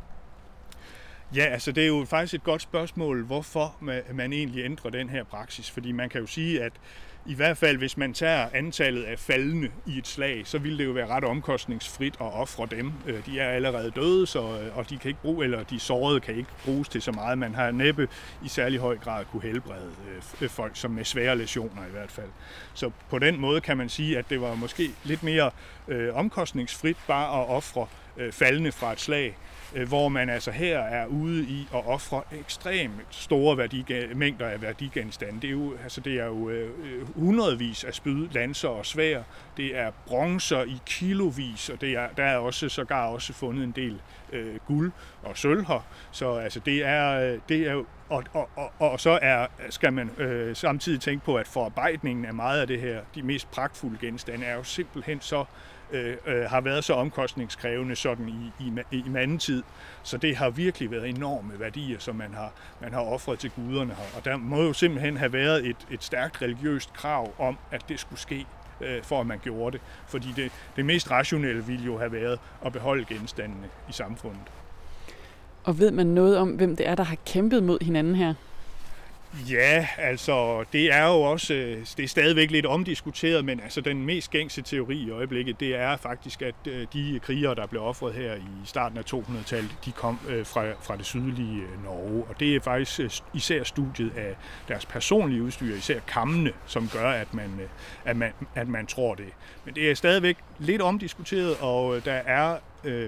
Ja, 1.36 1.46
altså 1.46 1.72
det 1.72 1.84
er 1.84 1.88
jo 1.88 2.06
faktisk 2.06 2.34
et 2.34 2.44
godt 2.44 2.62
spørgsmål, 2.62 3.24
hvorfor 3.24 3.76
man 4.14 4.34
egentlig 4.34 4.66
ændrer 4.66 4.92
den 4.92 5.10
her 5.10 5.24
praksis. 5.24 5.72
Fordi 5.72 5.92
man 5.92 6.10
kan 6.10 6.22
jo 6.22 6.28
sige, 6.28 6.64
at 6.64 6.74
i 7.26 7.34
hvert 7.34 7.58
fald 7.58 7.78
hvis 7.78 7.98
man 7.98 8.14
tager 8.14 8.48
antallet 8.54 9.04
af 9.04 9.20
faldende 9.20 9.70
i 9.86 9.98
et 9.98 10.08
slag, 10.08 10.42
så 10.46 10.58
ville 10.58 10.78
det 10.78 10.86
jo 10.86 10.92
være 10.92 11.08
ret 11.08 11.24
omkostningsfrit 11.24 12.14
at 12.14 12.34
ofre 12.34 12.68
dem. 12.72 12.94
Øh, 13.08 13.26
de 13.26 13.40
er 13.40 13.50
allerede 13.50 13.92
døde, 13.92 14.28
så, 14.28 14.40
øh, 14.40 14.78
og 14.78 14.90
de 14.90 14.98
kan 14.98 15.10
ikke 15.10 15.22
bruge, 15.22 15.44
eller 15.44 15.64
de 15.64 15.80
sårede 15.80 16.20
kan 16.20 16.36
ikke 16.36 16.50
bruges 16.66 16.90
til 16.90 17.02
så 17.02 17.12
meget. 17.12 17.38
Man 17.38 17.56
har 17.56 17.72
næppe 17.72 18.08
i 18.46 18.48
særlig 18.48 18.80
høj 18.80 18.98
grad 18.98 19.26
kunne 19.26 19.44
helbrede 19.44 19.92
øh, 20.42 20.50
folk, 20.50 20.72
som 20.76 20.92
med 20.92 21.06
svære 21.06 21.38
lesioner 21.38 21.86
i 21.88 21.92
hvert 21.92 22.12
fald. 22.12 22.30
Så 22.74 22.92
på 23.10 23.20
den 23.20 23.40
måde 23.40 23.62
kan 23.62 23.78
man 23.78 23.90
sige, 23.90 24.18
at 24.18 24.30
det 24.30 24.42
var 24.42 24.56
måske 24.56 24.90
lidt 25.04 25.24
mere 25.24 25.52
øh, 25.88 26.16
omkostningsfrit 26.16 26.98
bare 27.08 27.42
at 27.42 27.50
ofre 27.50 27.88
øh, 28.18 28.32
faldende 28.32 28.72
fra 28.72 28.92
et 28.92 29.00
slag, 29.00 29.38
Øh, 29.76 29.88
hvor 29.88 30.10
man 30.10 30.30
altså 30.30 30.52
her 30.52 30.80
er 30.80 31.06
ude 31.06 31.44
i 31.44 31.68
at 31.74 31.88
ofre 31.88 32.22
ekstremt 32.40 32.94
store 33.10 33.58
værdiga- 33.58 34.14
mængder 34.14 34.48
af 34.48 34.62
værdigenstande. 34.62 35.42
Det 35.42 35.48
er 35.48 35.52
jo, 35.52 35.74
altså 35.84 36.02
det 36.02 36.20
er 36.20 36.26
jo 36.26 36.50
øh, 36.50 36.70
hundredvis 37.16 37.84
af 37.84 37.94
spyd, 37.94 38.28
lanser 38.32 38.70
og 38.70 38.86
svær. 38.86 39.24
Det 39.58 39.78
er 39.78 39.92
bronzer 40.08 40.64
i 40.64 40.80
kilovis, 40.86 41.70
og 41.70 41.82
det 41.82 41.90
er, 41.90 42.08
der 42.18 42.24
er 42.24 42.38
også 42.38 42.70
sågar 42.70 43.08
også 43.08 43.34
fundet 43.34 43.64
en 43.64 43.72
del 43.72 44.02
øh, 44.32 44.56
guld 44.68 44.92
og 45.24 45.38
sølv 45.38 45.66
her. 45.66 45.86
Så 46.12 46.34
altså 46.34 46.60
det 46.60 46.86
er, 46.86 47.34
øh, 47.34 47.40
det 47.50 47.68
er 47.68 47.84
og, 48.10 48.24
og, 48.34 48.50
og, 48.56 48.72
og 48.80 49.00
så 49.00 49.20
er, 49.22 49.48
skal 49.70 49.94
man 49.94 50.10
øh, 50.18 50.56
samtidig 50.56 51.02
tænke 51.02 51.26
på, 51.26 51.36
at 51.36 51.48
forarbejdningen 51.48 52.26
af 52.26 52.34
meget 52.34 52.62
af 52.62 52.68
det 52.68 52.82
her, 52.82 53.02
de 53.16 53.22
mest 53.22 53.52
pragtfulde 53.52 53.98
genstande, 54.02 54.46
er 54.46 54.56
jo 54.56 54.64
simpelthen 54.64 55.22
så 55.22 55.46
øh, 55.92 56.18
øh, 56.26 56.44
har 56.44 56.62
været 56.62 56.84
så 56.84 56.94
omkostningskrævende 56.94 57.96
sådan 57.96 58.30
i, 58.30 58.64
i, 58.64 58.98
i 59.06 59.10
mandetid. 59.10 59.64
Så 60.04 60.18
det 60.18 60.36
har 60.36 60.50
virkelig 60.50 60.92
været 60.92 61.10
enorme 61.10 61.60
værdier, 61.60 62.00
som 62.00 62.16
man 62.16 62.34
har, 62.34 62.54
man 62.82 62.94
har 62.94 63.02
offret 63.02 63.40
til 63.40 63.50
guderne 63.50 63.94
her. 63.94 64.18
Og 64.18 64.26
der 64.26 64.38
må 64.38 64.62
jo 64.62 64.74
simpelthen 64.74 65.18
have 65.18 65.34
været 65.34 65.66
et, 65.66 65.78
et 65.92 66.04
stærkt 66.04 66.42
religiøst 66.42 66.94
krav 66.94 67.34
om, 67.40 67.58
at 67.72 67.90
det 67.90 68.00
skulle 68.00 68.20
ske 68.20 68.46
øh, 68.82 69.04
for 69.04 69.22
at 69.22 69.28
man 69.28 69.40
gjorde 69.44 69.78
det. 69.78 69.82
Fordi 70.08 70.28
det, 70.36 70.52
det 70.76 70.86
mest 70.86 71.12
rationelle 71.12 71.66
ville 71.66 71.86
jo 71.86 71.98
have 71.98 72.12
været 72.12 72.40
at 72.66 72.74
beholde 72.74 73.06
genstandene 73.06 73.68
i 73.90 73.92
samfundet. 73.92 74.42
Og 75.64 75.80
ved 75.80 75.92
man 75.92 76.08
noget 76.08 76.38
om, 76.38 76.50
hvem 76.50 76.76
det 76.76 76.88
er, 76.88 76.96
der 76.96 77.04
har 77.04 77.18
kæmpet 77.26 77.64
mod 77.64 77.84
hinanden 77.84 78.16
her? 78.16 78.34
Ja, 79.50 79.88
altså 79.98 80.66
det 80.74 80.94
er 80.94 81.08
jo 81.08 81.22
også, 81.22 81.54
øh, 81.54 81.86
det 81.98 82.04
er 82.04 82.08
stadigvæk 82.08 82.52
lidt 82.52 82.66
omdiskuteret, 82.66 83.46
men 83.46 83.60
altså 83.60 83.82
den 83.82 84.06
mest 84.06 84.32
gængse 84.32 84.62
teori 84.62 84.98
i 84.98 85.12
øjeblikket, 85.12 85.60
det 85.60 85.76
er 85.76 85.98
faktisk, 85.98 86.42
at 86.42 86.56
øh, 86.68 86.88
de 86.94 87.20
krigere, 87.24 87.56
der 87.56 87.68
blev 87.68 87.84
offret 87.84 88.14
her 88.14 88.36
i 88.36 88.66
starten 88.66 88.98
af 88.98 89.14
200-tallet, 89.14 89.76
de 89.86 89.92
kom 89.92 90.20
øh, 90.30 90.46
fra, 90.46 90.64
fra 90.82 90.98
det 90.98 91.06
sydlige 91.06 91.64
Norge, 91.84 92.24
og 92.30 92.40
det 92.40 92.56
er 92.56 92.60
faktisk 92.60 93.24
især 93.34 93.64
studiet 93.64 94.12
af 94.18 94.36
deres 94.68 94.86
personlige 94.86 95.44
udstyr, 95.44 95.76
især 95.76 96.00
kammene, 96.08 96.52
som 96.66 96.90
gør, 96.94 97.10
at 97.10 97.34
man, 97.34 97.50
at 98.06 98.18
man, 98.18 98.34
at 98.56 98.68
man 98.68 98.88
tror 98.88 99.16
det. 99.16 99.30
Men 99.66 99.76
det 99.76 99.92
er 99.92 99.96
stadigvæk 99.96 100.38
lidt 100.60 100.82
omdiskuteret, 100.82 101.56
og 101.60 102.06
der 102.06 102.14
er 102.14 102.58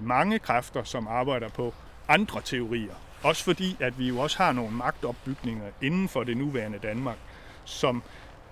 mange 0.01 0.39
kræfter, 0.39 0.83
som 0.83 1.07
arbejder 1.07 1.49
på 1.49 1.73
andre 2.07 2.41
teorier 2.41 2.93
også 3.23 3.43
fordi, 3.43 3.77
at 3.79 3.99
vi 3.99 4.07
jo 4.07 4.19
også 4.19 4.37
har 4.37 4.51
nogle 4.51 4.71
magtopbygninger 4.71 5.65
inden 5.81 6.09
for 6.09 6.23
det 6.23 6.37
nuværende 6.37 6.79
Danmark, 6.79 7.17
som 7.65 8.03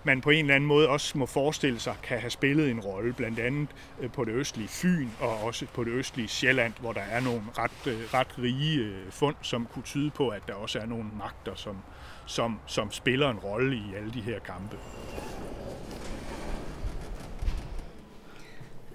man 0.04 0.22
på 0.22 0.30
en 0.30 0.40
eller 0.46 0.56
anden 0.56 0.68
måde 0.68 0.90
også 0.90 1.18
må 1.18 1.26
forestille 1.26 1.80
sig 1.80 1.96
kan 2.04 2.20
have 2.20 2.30
spillet 2.30 2.72
en 2.72 2.80
rolle, 2.80 3.14
blandt 3.14 3.40
andet 3.40 3.70
øh, 4.00 4.12
på 4.12 4.26
det 4.26 4.32
østlige 4.32 4.68
Fyn 4.68 5.08
og 5.20 5.44
også 5.44 5.66
på 5.74 5.84
det 5.84 5.92
østlige 5.92 6.28
Sjælland, 6.28 6.74
hvor 6.80 6.94
der 6.94 7.02
er 7.02 7.20
nogle 7.20 7.42
ret, 7.58 7.88
øh, 7.88 8.14
ret 8.14 8.40
rige 8.40 8.80
øh, 8.80 9.12
fund, 9.12 9.36
som 9.42 9.68
kunne 9.74 9.84
tyde 9.84 10.10
på, 10.10 10.30
at 10.30 10.42
der 10.48 10.54
også 10.54 10.80
er 10.80 10.86
nogle 10.86 11.06
magter, 11.18 11.56
som, 11.56 11.78
som, 12.26 12.60
som 12.68 12.92
spiller 12.92 13.30
en 13.30 13.38
rolle 13.38 13.76
i 13.76 13.96
alle 13.98 14.14
de 14.14 14.22
her 14.22 14.40
kampe. 14.40 14.78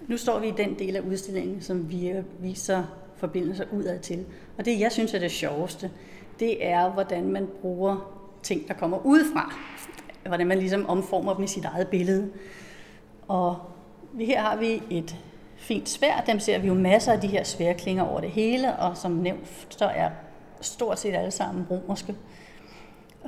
Nu 0.08 0.16
står 0.16 0.38
vi 0.38 0.48
i 0.48 0.54
den 0.56 0.78
del 0.78 0.96
af 0.96 1.00
udstillingen, 1.00 1.62
som 1.62 1.90
vi 1.90 2.12
viser 2.38 2.84
forbindelser 3.16 3.64
udad 3.72 3.98
til. 3.98 4.24
Og 4.58 4.64
det, 4.64 4.80
jeg 4.80 4.92
synes 4.92 5.14
er 5.14 5.18
det 5.18 5.30
sjoveste, 5.30 5.90
det 6.40 6.66
er, 6.66 6.90
hvordan 6.90 7.28
man 7.28 7.48
bruger 7.60 8.12
ting, 8.42 8.68
der 8.68 8.74
kommer 8.74 9.06
udefra. 9.06 9.54
hvordan 10.26 10.46
man 10.46 10.58
ligesom 10.58 10.86
omformer 10.86 11.34
dem 11.34 11.44
i 11.44 11.46
sit 11.46 11.64
eget 11.64 11.88
billede. 11.88 12.30
Og 13.28 13.56
her 14.20 14.40
har 14.40 14.56
vi 14.56 14.82
et 14.90 15.16
fint 15.56 15.88
svær. 15.88 16.24
Dem 16.26 16.38
ser 16.38 16.58
vi 16.58 16.66
jo 16.66 16.74
masser 16.74 17.12
af 17.12 17.20
de 17.20 17.26
her 17.26 17.44
sværklinger 17.44 18.02
over 18.02 18.20
det 18.20 18.30
hele, 18.30 18.76
og 18.76 18.96
som 18.96 19.12
nævnt, 19.12 19.66
så 19.68 19.84
er 19.84 20.10
stort 20.60 20.98
set 20.98 21.14
alle 21.14 21.30
sammen 21.30 21.66
romerske. 21.70 22.14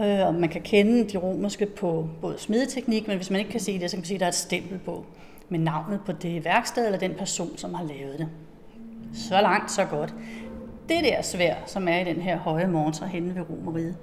Øh, 0.00 0.26
og 0.26 0.34
man 0.34 0.48
kan 0.48 0.62
kende 0.62 1.08
de 1.08 1.18
romerske 1.18 1.66
på 1.66 2.08
både 2.20 2.38
smedeteknik, 2.38 3.08
men 3.08 3.16
hvis 3.16 3.30
man 3.30 3.40
ikke 3.40 3.50
kan 3.50 3.60
se 3.60 3.78
det, 3.78 3.90
så 3.90 3.96
kan 3.96 4.00
man 4.00 4.06
se, 4.06 4.14
at 4.14 4.20
der 4.20 4.26
er 4.26 4.30
et 4.30 4.34
stempel 4.34 4.78
på 4.78 5.04
med 5.48 5.58
navnet 5.58 6.00
på 6.06 6.12
det 6.12 6.44
værksted 6.44 6.86
eller 6.86 6.98
den 6.98 7.14
person, 7.14 7.56
som 7.56 7.74
har 7.74 7.84
lavet 7.84 8.18
det. 8.18 8.28
Så 9.14 9.40
langt, 9.40 9.70
så 9.70 9.84
godt. 9.84 10.14
Det 10.88 11.04
der 11.04 11.22
svær, 11.22 11.54
som 11.66 11.88
er 11.88 11.98
i 11.98 12.04
den 12.04 12.22
her 12.22 12.38
høje 12.38 12.66
montre 12.66 13.06
henne 13.06 13.34
ved 13.34 13.42
Romeriet, 13.50 13.96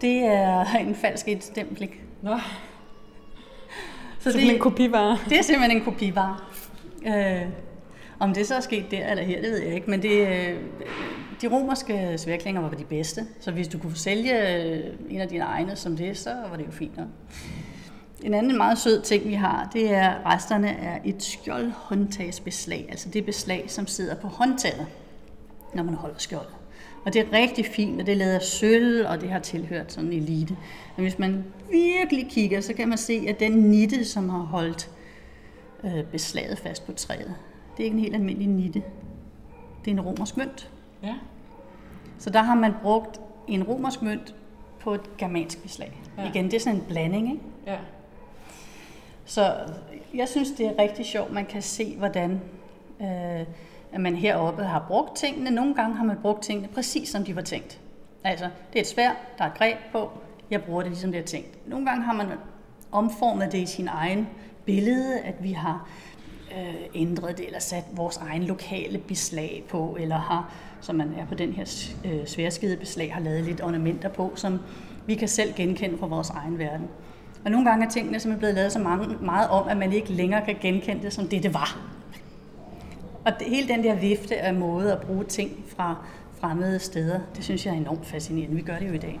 det 0.00 0.24
er 0.24 0.64
en 0.74 0.94
falsk 0.94 1.28
indstempling. 1.28 1.94
Nå. 2.22 2.38
Så, 4.20 4.32
det 4.32 4.48
er 4.48 4.52
en 4.52 4.58
kopivare? 4.58 5.18
Det 5.28 5.38
er 5.38 5.42
simpelthen 5.42 5.78
en 5.78 5.84
kopivare. 5.84 6.36
Øh, 7.06 7.48
om 8.18 8.34
det 8.34 8.46
så 8.46 8.54
er 8.54 8.60
sket 8.60 8.90
der 8.90 9.10
eller 9.10 9.24
her, 9.24 9.40
det 9.40 9.50
ved 9.50 9.62
jeg 9.62 9.74
ikke, 9.74 9.90
men 9.90 10.02
det, 10.02 10.28
øh, 10.28 10.56
de 11.42 11.46
romerske 11.46 12.18
sværklinger 12.18 12.60
var 12.60 12.70
de 12.70 12.84
bedste, 12.84 13.20
så 13.40 13.50
hvis 13.50 13.68
du 13.68 13.78
kunne 13.78 13.96
sælge 13.96 14.56
øh, 14.56 14.84
en 15.10 15.20
af 15.20 15.28
dine 15.28 15.44
egne 15.44 15.76
som 15.76 15.96
det, 15.96 16.18
så 16.18 16.30
var 16.50 16.56
det 16.56 16.66
jo 16.66 16.70
fint 16.70 16.96
nok. 16.96 17.06
En 18.24 18.34
anden 18.34 18.56
meget 18.56 18.78
sød 18.78 19.02
ting, 19.02 19.28
vi 19.28 19.34
har, 19.34 19.68
det 19.72 19.94
er 19.94 20.26
resterne 20.26 20.76
af 20.76 21.00
et 21.04 21.22
skjoldhåndtagsbeslag, 21.22 22.86
altså 22.88 23.08
det 23.08 23.24
beslag, 23.24 23.64
som 23.70 23.86
sidder 23.86 24.14
på 24.14 24.28
håndtaget, 24.28 24.86
når 25.74 25.82
man 25.82 25.94
holder 25.94 26.18
skjold. 26.18 26.46
Og 27.04 27.12
det 27.12 27.20
er 27.20 27.32
rigtig 27.32 27.66
fint, 27.66 28.00
og 28.00 28.06
det 28.06 28.12
er 28.12 28.16
lavet 28.16 28.32
af 28.32 28.42
sølv, 28.42 29.06
og 29.08 29.20
det 29.20 29.30
har 29.30 29.38
tilhørt 29.38 29.92
sådan 29.92 30.12
en 30.12 30.22
elite. 30.22 30.56
Men 30.96 31.04
hvis 31.04 31.18
man 31.18 31.44
virkelig 31.70 32.26
kigger, 32.30 32.60
så 32.60 32.74
kan 32.74 32.88
man 32.88 32.98
se, 32.98 33.24
at 33.28 33.40
den 33.40 33.52
nitte, 33.52 34.04
som 34.04 34.28
har 34.28 34.38
holdt 34.38 34.90
øh, 35.84 36.04
beslaget 36.04 36.58
fast 36.58 36.86
på 36.86 36.92
træet, 36.92 37.34
det 37.76 37.82
er 37.82 37.84
ikke 37.84 37.94
en 37.94 38.00
helt 38.00 38.14
almindelig 38.14 38.48
nitte. 38.48 38.82
Det 39.84 39.90
er 39.90 39.94
en 39.94 40.00
romersk 40.00 40.36
mønt. 40.36 40.70
Ja. 41.02 41.14
Så 42.18 42.30
der 42.30 42.42
har 42.42 42.54
man 42.54 42.72
brugt 42.82 43.20
en 43.48 43.62
romersk 43.62 44.02
mønt 44.02 44.34
på 44.80 44.94
et 44.94 45.16
germansk 45.18 45.62
beslag. 45.62 46.00
Ja. 46.18 46.28
Igen, 46.28 46.44
det 46.44 46.54
er 46.54 46.60
sådan 46.60 46.78
en 46.78 46.84
blanding, 46.88 47.30
ikke? 47.30 47.42
Ja. 47.66 47.76
Så 49.26 49.54
jeg 50.14 50.28
synes, 50.28 50.50
det 50.50 50.66
er 50.66 50.72
rigtig 50.78 51.06
sjovt, 51.06 51.32
man 51.32 51.46
kan 51.46 51.62
se, 51.62 51.96
hvordan 51.96 52.40
øh, 53.00 53.46
at 53.92 54.00
man 54.00 54.16
heroppe 54.16 54.62
har 54.62 54.84
brugt 54.88 55.16
tingene. 55.16 55.50
Nogle 55.50 55.74
gange 55.74 55.96
har 55.96 56.04
man 56.04 56.16
brugt 56.22 56.42
tingene 56.42 56.68
præcis 56.68 57.08
som 57.08 57.24
de 57.24 57.36
var 57.36 57.42
tænkt. 57.42 57.80
Altså, 58.24 58.44
det 58.44 58.78
er 58.78 58.80
et 58.80 58.86
svær, 58.86 59.10
der 59.38 59.44
er 59.44 59.48
et 59.48 59.58
greb 59.58 59.76
på, 59.92 60.10
jeg 60.50 60.62
bruger 60.62 60.82
det 60.82 60.90
ligesom 60.90 61.12
det 61.12 61.20
er 61.20 61.24
tænkt. 61.24 61.68
Nogle 61.68 61.86
gange 61.86 62.04
har 62.04 62.12
man 62.12 62.26
omformet 62.92 63.52
det 63.52 63.58
i 63.58 63.66
sin 63.66 63.88
egen 63.88 64.28
billede, 64.64 65.20
at 65.20 65.34
vi 65.42 65.52
har 65.52 65.88
øh, 66.58 66.74
ændret 66.94 67.38
det, 67.38 67.46
eller 67.46 67.60
sat 67.60 67.84
vores 67.92 68.16
egen 68.16 68.42
lokale 68.42 68.98
beslag 68.98 69.64
på, 69.68 69.96
eller 70.00 70.16
har, 70.16 70.52
som 70.80 70.96
man 70.96 71.14
er 71.18 71.26
på 71.26 71.34
den 71.34 71.52
her 71.52 71.88
øh, 72.04 72.26
sværskede 72.26 72.76
beslag, 72.76 73.14
har 73.14 73.20
lavet 73.20 73.44
lidt 73.44 73.62
ornamenter 73.62 74.08
på, 74.08 74.32
som 74.34 74.60
vi 75.06 75.14
kan 75.14 75.28
selv 75.28 75.54
genkende 75.54 75.98
fra 75.98 76.06
vores 76.06 76.30
egen 76.30 76.58
verden. 76.58 76.88
Og 77.44 77.50
nogle 77.50 77.70
gange 77.70 77.86
er 77.86 77.90
tingene 77.90 78.20
simpelthen 78.20 78.38
blevet 78.38 78.54
lavet 78.54 78.72
så 78.72 78.78
mange, 78.78 79.16
meget 79.20 79.48
om, 79.48 79.68
at 79.68 79.76
man 79.76 79.92
ikke 79.92 80.12
længere 80.12 80.44
kan 80.44 80.56
genkende 80.60 81.02
det 81.02 81.12
som 81.12 81.28
det, 81.28 81.42
det 81.42 81.54
var. 81.54 81.78
Og 83.24 83.32
det, 83.38 83.46
hele 83.46 83.68
den 83.68 83.84
der 83.84 83.94
vifte 83.94 84.36
af 84.36 84.54
måde 84.54 84.92
at 84.92 85.00
bruge 85.00 85.24
ting 85.24 85.64
fra 85.76 85.96
fremmede 86.40 86.78
steder, 86.78 87.20
det 87.36 87.44
synes 87.44 87.66
jeg 87.66 87.74
er 87.74 87.78
enormt 87.78 88.06
fascinerende. 88.06 88.56
Vi 88.56 88.62
gør 88.62 88.78
det 88.78 88.88
jo 88.88 88.92
i 88.92 88.98
dag. 88.98 89.20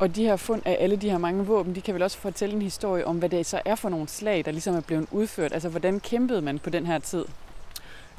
Og 0.00 0.16
de 0.16 0.24
her 0.24 0.36
fund 0.36 0.62
af 0.64 0.76
alle 0.80 0.96
de 0.96 1.10
her 1.10 1.18
mange 1.18 1.46
våben, 1.46 1.74
de 1.74 1.80
kan 1.80 1.94
vel 1.94 2.02
også 2.02 2.18
fortælle 2.18 2.54
en 2.54 2.62
historie 2.62 3.06
om, 3.06 3.18
hvad 3.18 3.28
det 3.28 3.46
så 3.46 3.60
er 3.64 3.74
for 3.74 3.88
nogle 3.88 4.08
slag, 4.08 4.44
der 4.44 4.50
ligesom 4.50 4.74
er 4.74 4.80
blevet 4.80 5.06
udført. 5.10 5.52
Altså, 5.52 5.68
hvordan 5.68 6.00
kæmpede 6.00 6.42
man 6.42 6.58
på 6.58 6.70
den 6.70 6.86
her 6.86 6.98
tid? 6.98 7.24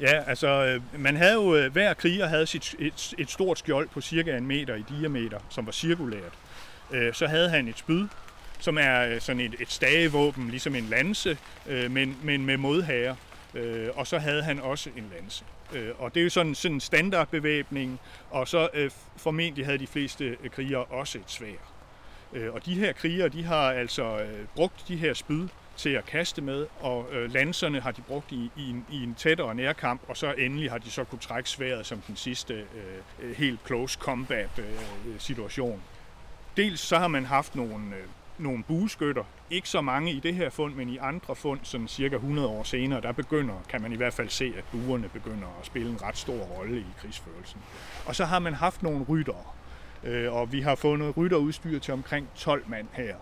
Ja, 0.00 0.22
altså 0.26 0.48
øh, 0.48 1.00
man 1.00 1.16
havde 1.16 1.32
jo, 1.32 1.56
øh, 1.56 1.72
hver 1.72 1.94
kriger 1.94 2.26
havde 2.26 2.46
sit, 2.46 2.74
et, 2.78 3.14
et 3.18 3.30
stort 3.30 3.58
skjold 3.58 3.88
på 3.88 4.00
cirka 4.00 4.36
en 4.36 4.46
meter 4.46 4.74
i 4.74 4.84
diameter, 4.88 5.38
som 5.48 5.66
var 5.66 5.72
cirkulært. 5.72 6.32
Øh, 6.90 7.14
så 7.14 7.26
havde 7.26 7.50
han 7.50 7.68
et 7.68 7.78
spyd, 7.78 8.08
som 8.60 8.78
er 8.78 9.18
sådan 9.18 9.40
et, 9.40 9.54
et 9.60 9.70
stagevåben, 9.70 10.50
ligesom 10.50 10.74
en 10.74 10.84
lanse, 10.84 11.38
men, 11.66 12.16
men 12.22 12.46
med 12.46 12.56
modhager. 12.56 13.14
Og 13.94 14.06
så 14.06 14.18
havde 14.18 14.42
han 14.42 14.60
også 14.60 14.90
en 14.96 15.12
lanse. 15.14 15.44
Og 15.98 16.14
det 16.14 16.20
er 16.20 16.24
jo 16.24 16.30
sådan, 16.30 16.54
sådan 16.54 16.74
en 16.74 16.80
standardbevæbning, 16.80 18.00
og 18.30 18.48
så 18.48 18.68
formentlig 19.16 19.64
havde 19.64 19.78
de 19.78 19.86
fleste 19.86 20.36
krigere 20.52 20.84
også 20.84 21.18
et 21.18 21.30
svær. 21.30 22.50
Og 22.50 22.66
de 22.66 22.74
her 22.74 22.92
krigere, 22.92 23.28
de 23.28 23.44
har 23.44 23.70
altså 23.70 24.26
brugt 24.54 24.84
de 24.88 24.96
her 24.96 25.14
spyd 25.14 25.48
til 25.80 25.90
at 25.90 26.06
kaste 26.06 26.42
med, 26.42 26.66
og 26.80 27.06
øh, 27.12 27.32
lanserne 27.32 27.80
har 27.80 27.90
de 27.90 28.02
brugt 28.02 28.32
i, 28.32 28.50
i, 28.56 28.70
en, 28.70 28.86
i 28.90 29.02
en 29.02 29.14
tættere 29.14 29.54
nærkamp, 29.54 30.00
og 30.08 30.16
så 30.16 30.32
endelig 30.32 30.70
har 30.70 30.78
de 30.78 30.90
så 30.90 31.04
kunne 31.04 31.18
trække 31.18 31.50
sværet 31.50 31.86
som 31.86 32.00
den 32.00 32.16
sidste 32.16 32.54
øh, 32.54 32.66
øh 33.22 33.36
helt 33.36 33.60
close 33.66 33.98
combat 34.00 34.58
øh, 34.58 34.64
situation. 35.18 35.82
Dels 36.56 36.80
så 36.80 36.98
har 36.98 37.08
man 37.08 37.24
haft 37.24 37.54
nogle, 37.54 37.96
øh, 37.96 38.04
nogle 38.38 38.64
bueskytter, 38.64 39.24
ikke 39.50 39.68
så 39.68 39.80
mange 39.80 40.12
i 40.12 40.20
det 40.20 40.34
her 40.34 40.50
fund, 40.50 40.74
men 40.74 40.88
i 40.88 40.96
andre 40.96 41.36
fund, 41.36 41.60
sådan 41.62 41.88
cirka 41.88 42.14
100 42.14 42.48
år 42.48 42.62
senere, 42.62 43.00
der 43.00 43.12
begynder, 43.12 43.54
kan 43.68 43.82
man 43.82 43.92
i 43.92 43.96
hvert 43.96 44.14
fald 44.14 44.28
se, 44.28 44.52
at 44.58 44.64
buerne 44.72 45.08
begynder 45.08 45.58
at 45.60 45.66
spille 45.66 45.90
en 45.90 46.02
ret 46.02 46.16
stor 46.16 46.38
rolle 46.38 46.80
i 46.80 46.86
krigsførelsen. 46.98 47.60
Og 48.06 48.16
så 48.16 48.24
har 48.24 48.38
man 48.38 48.54
haft 48.54 48.82
nogle 48.82 49.04
ryttere, 49.08 49.44
øh, 50.04 50.32
og 50.32 50.52
vi 50.52 50.60
har 50.60 50.74
fundet 50.74 51.16
rytterudstyr 51.16 51.78
til 51.78 51.94
omkring 51.94 52.28
12 52.34 52.64
mand 52.68 52.86
her. 52.92 53.14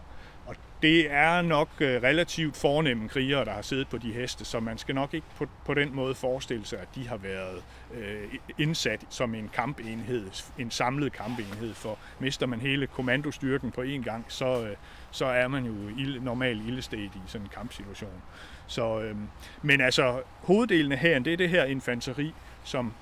Og 0.48 0.56
det 0.82 1.10
er 1.10 1.42
nok 1.42 1.68
øh, 1.80 2.02
relativt 2.02 2.56
fornemme 2.56 3.08
krigere, 3.08 3.44
der 3.44 3.52
har 3.52 3.62
siddet 3.62 3.88
på 3.88 3.98
de 3.98 4.12
heste, 4.12 4.44
så 4.44 4.60
man 4.60 4.78
skal 4.78 4.94
nok 4.94 5.14
ikke 5.14 5.26
på, 5.36 5.46
på 5.64 5.74
den 5.74 5.94
måde 5.94 6.14
forestille 6.14 6.66
sig, 6.66 6.78
at 6.78 6.88
de 6.94 7.08
har 7.08 7.16
været 7.16 7.62
øh, 7.94 8.34
indsat 8.58 9.06
som 9.08 9.34
en 9.34 9.50
kampenhed, 9.54 10.26
en 10.58 10.70
samlet 10.70 11.12
kampenhed, 11.12 11.74
for 11.74 11.98
mister 12.18 12.46
man 12.46 12.60
hele 12.60 12.86
kommandostyrken 12.86 13.70
på 13.70 13.82
én 13.82 14.02
gang, 14.02 14.24
så, 14.28 14.66
øh, 14.66 14.76
så 15.10 15.26
er 15.26 15.48
man 15.48 15.64
jo 15.64 15.88
ild, 15.98 16.20
normal 16.20 16.68
ildested 16.68 16.98
i 16.98 17.10
sådan 17.26 17.46
en 17.46 17.50
kampsituation. 17.54 18.22
Så, 18.66 19.00
øh, 19.00 19.16
men 19.62 19.80
altså, 19.80 20.22
hoveddelen 20.42 20.92
af 20.92 20.98
hæren, 20.98 21.24
det 21.24 21.32
er 21.32 21.36
det 21.36 21.48
her 21.48 21.64
infanteri, 21.64 22.34
som 22.64 22.92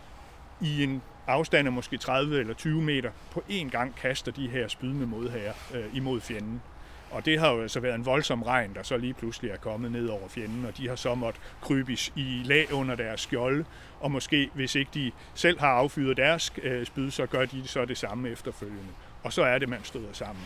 i 0.61 0.82
en 0.82 1.02
afstand 1.26 1.68
af 1.68 1.72
måske 1.72 1.96
30 1.96 2.40
eller 2.40 2.54
20 2.54 2.82
meter 2.82 3.11
på 3.30 3.42
én 3.50 3.68
gang 3.68 3.96
kaster 3.96 4.32
de 4.32 4.48
her 4.48 4.68
spydende 4.68 5.06
modhager 5.06 5.52
øh, 5.74 5.85
imod 5.96 6.20
fjenden. 6.20 6.62
Og 7.10 7.24
det 7.24 7.40
har 7.40 7.50
jo 7.50 7.68
så 7.68 7.80
været 7.80 7.94
en 7.94 8.06
voldsom 8.06 8.42
regn, 8.42 8.74
der 8.74 8.82
så 8.82 8.96
lige 8.96 9.14
pludselig 9.14 9.50
er 9.50 9.56
kommet 9.56 9.92
ned 9.92 10.08
over 10.08 10.28
fjenden, 10.28 10.64
og 10.66 10.76
de 10.76 10.88
har 10.88 10.96
så 10.96 11.14
måttet 11.14 11.42
krybe 11.60 11.92
i 12.16 12.42
lag 12.44 12.72
under 12.72 12.94
deres 12.94 13.20
skjolde, 13.20 13.64
og 14.00 14.10
måske, 14.10 14.50
hvis 14.54 14.74
ikke 14.74 14.90
de 14.94 15.12
selv 15.34 15.60
har 15.60 15.68
affyret 15.68 16.16
deres 16.16 16.52
øh, 16.62 16.86
spyd, 16.86 17.10
så 17.10 17.26
gør 17.26 17.44
de 17.44 17.68
så 17.68 17.84
det 17.84 17.98
samme 17.98 18.28
efterfølgende. 18.28 18.92
Og 19.22 19.32
så 19.32 19.42
er 19.42 19.58
det, 19.58 19.68
man 19.68 19.80
støder 19.82 20.12
sammen. 20.12 20.44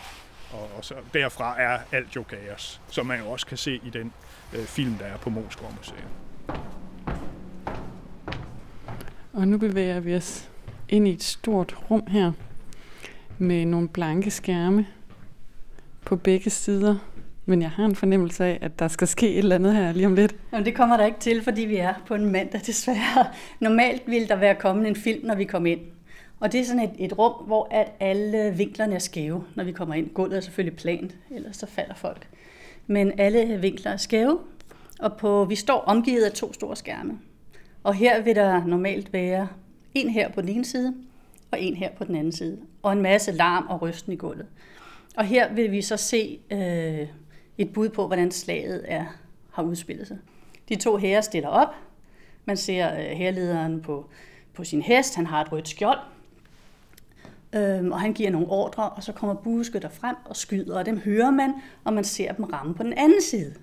Og, 0.53 0.71
og 0.77 0.85
så 0.85 0.95
derfra 1.15 1.61
er 1.61 1.79
alt 1.93 2.17
jo 2.17 2.23
kaos, 2.23 2.81
som 2.89 3.07
man 3.07 3.21
jo 3.21 3.31
også 3.31 3.47
kan 3.47 3.57
se 3.57 3.81
i 3.85 3.91
den 3.91 4.13
øh, 4.53 4.65
film, 4.65 4.95
der 4.95 5.05
er 5.05 5.17
på 5.17 5.31
Moskva 5.31 5.67
Museum. 5.77 6.11
Og 9.33 9.49
nu 9.49 9.59
bevæger 9.59 10.01
vi 10.01 10.15
os 10.17 10.51
ind 10.89 11.09
i 11.09 11.13
et 11.13 11.23
stort 11.23 11.77
rum 11.91 12.07
her 12.07 12.33
med 13.39 13.65
nogle 13.65 13.89
blanke 13.89 14.31
skærme, 14.31 14.87
på 16.05 16.17
begge 16.17 16.51
sider. 16.51 16.97
Men 17.47 17.63
jeg 17.63 17.71
har 17.71 17.85
en 17.85 17.97
fornemmelse 17.97 18.45
af, 18.45 18.59
at 18.63 18.79
der 18.79 18.89
skal 18.89 19.09
ske 19.09 19.33
et 19.33 19.39
eller 19.39 19.55
andet 19.55 19.75
her 19.75 19.93
lige 19.93 20.07
om 20.07 20.15
lidt. 20.15 20.35
Jamen, 20.53 20.67
det 20.67 20.75
kommer 20.75 20.97
der 20.97 21.07
ikke 21.07 21.21
til, 21.21 21.43
fordi 21.43 21.63
vi 21.63 21.77
er 21.77 21.95
på 22.07 22.15
en 22.15 22.33
mandag 22.33 22.61
desværre. 22.67 23.27
Normalt 23.61 24.03
ville 24.07 24.29
der 24.29 24.37
være 24.37 24.55
kommet 24.55 24.89
en 24.89 24.97
film, 24.97 25.27
når 25.27 25.35
vi 25.35 25.45
kom 25.45 25.67
ind. 25.67 25.81
Og 26.41 26.53
det 26.53 26.61
er 26.61 26.65
sådan 26.65 26.83
et, 26.83 26.91
et 26.99 27.19
rum, 27.19 27.47
hvor 27.47 27.69
at 27.71 27.93
alle 28.01 28.55
vinklerne 28.57 28.95
er 28.95 28.99
skæve, 28.99 29.45
når 29.55 29.65
vi 29.65 29.73
kommer 29.73 29.95
ind. 29.95 30.09
Gulvet 30.09 30.37
er 30.37 30.41
selvfølgelig 30.41 30.79
plant, 30.79 31.17
ellers 31.31 31.57
så 31.57 31.67
falder 31.67 31.95
folk. 31.95 32.29
Men 32.87 33.13
alle 33.19 33.59
vinkler 33.61 33.91
er 33.91 33.97
skæve, 33.97 34.39
og 35.01 35.17
på, 35.17 35.45
vi 35.45 35.55
står 35.55 35.79
omgivet 35.81 36.23
af 36.23 36.33
to 36.33 36.53
store 36.53 36.77
skærme. 36.77 37.19
Og 37.85 37.95
her 37.95 38.23
vil 38.23 38.35
der 38.35 38.65
normalt 38.67 39.13
være 39.13 39.49
en 39.95 40.11
her 40.11 40.29
på 40.29 40.41
den 40.41 40.49
ene 40.49 40.65
side, 40.65 40.95
og 41.51 41.61
en 41.61 41.77
her 41.77 41.91
på 41.99 42.05
den 42.05 42.17
anden 42.17 42.33
side. 42.33 42.59
Og 42.83 42.93
en 42.93 43.03
masse 43.03 43.33
larm 43.33 43.67
og 43.69 43.83
rysten 43.83 44.13
i 44.13 44.17
gulvet. 44.17 44.47
Og 45.21 45.27
her 45.27 45.53
vil 45.53 45.73
vi 45.73 45.83
så 45.83 45.97
se 45.97 46.39
øh, 46.51 47.09
et 47.59 47.73
bud 47.73 47.89
på, 47.89 48.07
hvordan 48.07 48.31
slaget 48.31 48.85
er, 48.89 49.05
har 49.53 49.63
udspillet 49.63 50.07
sig. 50.07 50.19
De 50.69 50.77
to 50.77 50.97
herrer 50.97 51.21
stiller 51.21 51.49
op. 51.49 51.69
Man 52.45 52.57
ser 52.57 52.93
øh, 52.95 53.17
herlederen 53.17 53.81
på, 53.83 54.09
på 54.55 54.65
sin 54.65 54.83
hest. 54.83 55.15
Han 55.15 55.27
har 55.27 55.45
et 55.45 55.53
rødt 55.53 55.69
skjold. 55.69 55.99
Øh, 57.53 57.87
og 57.87 58.01
han 58.01 58.13
giver 58.13 58.31
nogle 58.31 58.47
ordre, 58.49 58.91
og 58.91 59.03
så 59.03 59.13
kommer 59.13 59.35
bueskytter 59.35 59.89
frem 59.89 60.17
og 60.25 60.37
skyder, 60.37 60.79
og 60.79 60.87
dem 60.87 60.99
hører 60.99 61.31
man, 61.31 61.55
og 61.85 61.93
man 61.93 62.05
ser 62.05 62.33
dem 62.33 62.45
ramme 62.45 62.75
på 62.75 62.83
den 62.83 62.93
anden 62.93 63.23
side. 63.23 63.55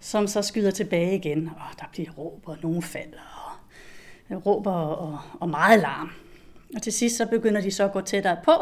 Som 0.00 0.26
så 0.26 0.42
skyder 0.42 0.70
tilbage 0.70 1.16
igen, 1.16 1.48
og 1.48 1.78
der 1.80 1.86
bliver 1.92 2.10
råb, 2.10 2.48
og 2.48 2.56
nogen 2.62 2.82
falder, 2.82 3.58
og 4.28 4.34
øh, 4.34 4.46
råber 4.46 4.72
og, 4.72 5.18
og 5.40 5.48
meget 5.48 5.80
larm. 5.80 6.10
Og 6.74 6.82
til 6.82 6.92
sidst 6.92 7.16
så 7.16 7.26
begynder 7.26 7.60
de 7.60 7.70
så 7.70 7.84
at 7.84 7.92
gå 7.92 8.00
tættere 8.00 8.36
på, 8.44 8.52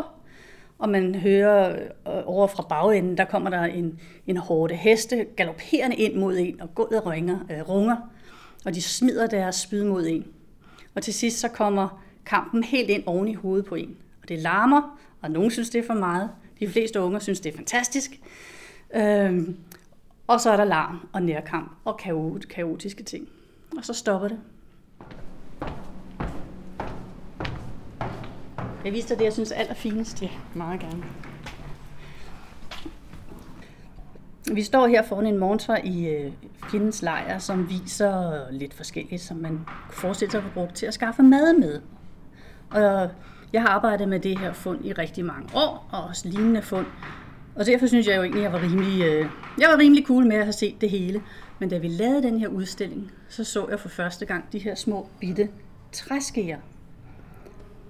og 0.79 0.89
man 0.89 1.15
hører 1.15 1.83
øh, 2.09 2.23
over 2.27 2.47
fra 2.47 2.63
bagenden, 2.63 3.17
der 3.17 3.25
kommer 3.25 3.51
der 3.51 3.63
en, 3.63 4.01
en 4.27 4.37
hårde 4.37 4.75
heste 4.75 5.27
galopperende 5.37 5.97
ind 5.97 6.15
mod 6.15 6.37
en, 6.39 6.61
og 6.61 6.75
gulvet 6.75 7.07
ringer, 7.07 7.39
øh, 7.51 7.69
runger, 7.69 7.97
og 8.65 8.75
de 8.75 8.83
smider 8.83 9.27
deres 9.27 9.57
spyd 9.57 9.85
mod 9.85 10.07
en. 10.07 10.27
Og 10.95 11.03
til 11.03 11.15
sidst 11.15 11.41
så 11.41 11.49
kommer 11.49 12.03
kampen 12.27 12.65
helt 12.65 12.91
ind 12.91 13.03
oven 13.07 13.29
i 13.29 13.35
hovedet 13.35 13.67
på 13.67 13.75
en. 13.75 13.97
Og 14.23 14.29
det 14.29 14.39
larmer, 14.39 14.99
og 15.21 15.31
nogen 15.31 15.51
synes, 15.51 15.71
det 15.71 15.79
er 15.79 15.87
for 15.87 15.95
meget. 15.95 16.31
De 16.61 16.69
fleste 16.69 17.01
unger 17.01 17.19
synes, 17.19 17.41
det 17.41 17.53
er 17.53 17.57
fantastisk. 17.57 18.21
Øhm, 18.95 19.57
og 20.27 20.41
så 20.41 20.51
er 20.51 20.57
der 20.57 20.65
larm 20.65 21.09
og 21.13 21.23
nærkamp 21.23 21.73
og 21.85 21.99
kaotiske 22.49 23.03
ting. 23.03 23.29
Og 23.77 23.85
så 23.85 23.93
stopper 23.93 24.29
det. 24.29 24.39
Jeg 28.85 28.93
viste 28.93 29.09
dig 29.09 29.19
det, 29.19 29.25
jeg 29.25 29.33
synes 29.33 29.51
er 29.51 29.57
allerfinest. 29.57 30.23
Ja, 30.23 30.29
meget 30.55 30.81
gerne. 30.81 31.05
Vi 34.53 34.63
står 34.63 34.87
her 34.87 35.03
foran 35.03 35.27
en 35.27 35.39
monitor 35.39 35.77
i 35.85 36.07
øh, 36.07 36.33
fjendens 36.71 37.03
lejr, 37.03 37.39
som 37.39 37.69
viser 37.69 38.45
lidt 38.51 38.75
forskelligt, 38.75 39.23
som 39.23 39.37
man 39.37 39.51
kunne 39.87 39.97
forestille 40.01 40.31
sig 40.31 40.39
at 40.39 40.53
brugt 40.55 40.75
til 40.75 40.87
at 40.87 40.95
skaffe 40.95 41.23
mad 41.23 41.59
med. 41.59 41.81
Og 42.71 43.11
jeg 43.53 43.63
har 43.63 43.69
arbejdet 43.69 44.09
med 44.09 44.21
det 44.21 44.39
her 44.39 44.53
fund 44.53 44.85
i 44.85 44.93
rigtig 44.93 45.25
mange 45.25 45.49
år, 45.55 45.89
og 45.93 46.05
også 46.05 46.29
lignende 46.29 46.63
fund. 46.63 46.87
Og 47.57 47.67
derfor 47.67 47.87
synes 47.87 48.07
jeg 48.07 48.17
jo 48.17 48.23
egentlig, 48.23 48.47
at 48.47 48.53
jeg 48.53 48.61
var 48.61 48.69
rimelig, 48.69 49.03
øh, 49.03 49.27
jeg 49.59 49.69
var 49.69 49.79
rimelig 49.79 50.07
cool 50.07 50.27
med 50.27 50.37
at 50.37 50.45
have 50.45 50.53
set 50.53 50.81
det 50.81 50.91
hele. 50.91 51.23
Men 51.59 51.69
da 51.69 51.79
vi 51.79 51.89
lavede 51.89 52.23
den 52.23 52.39
her 52.39 52.49
udstilling, 52.49 53.13
så 53.29 53.45
så 53.45 53.67
jeg 53.71 53.81
for 53.81 53.89
første 53.89 54.27
gang 54.27 54.45
de 54.53 54.59
her 54.59 54.75
små 54.75 55.09
bitte 55.21 55.49
træskeer. 55.93 56.59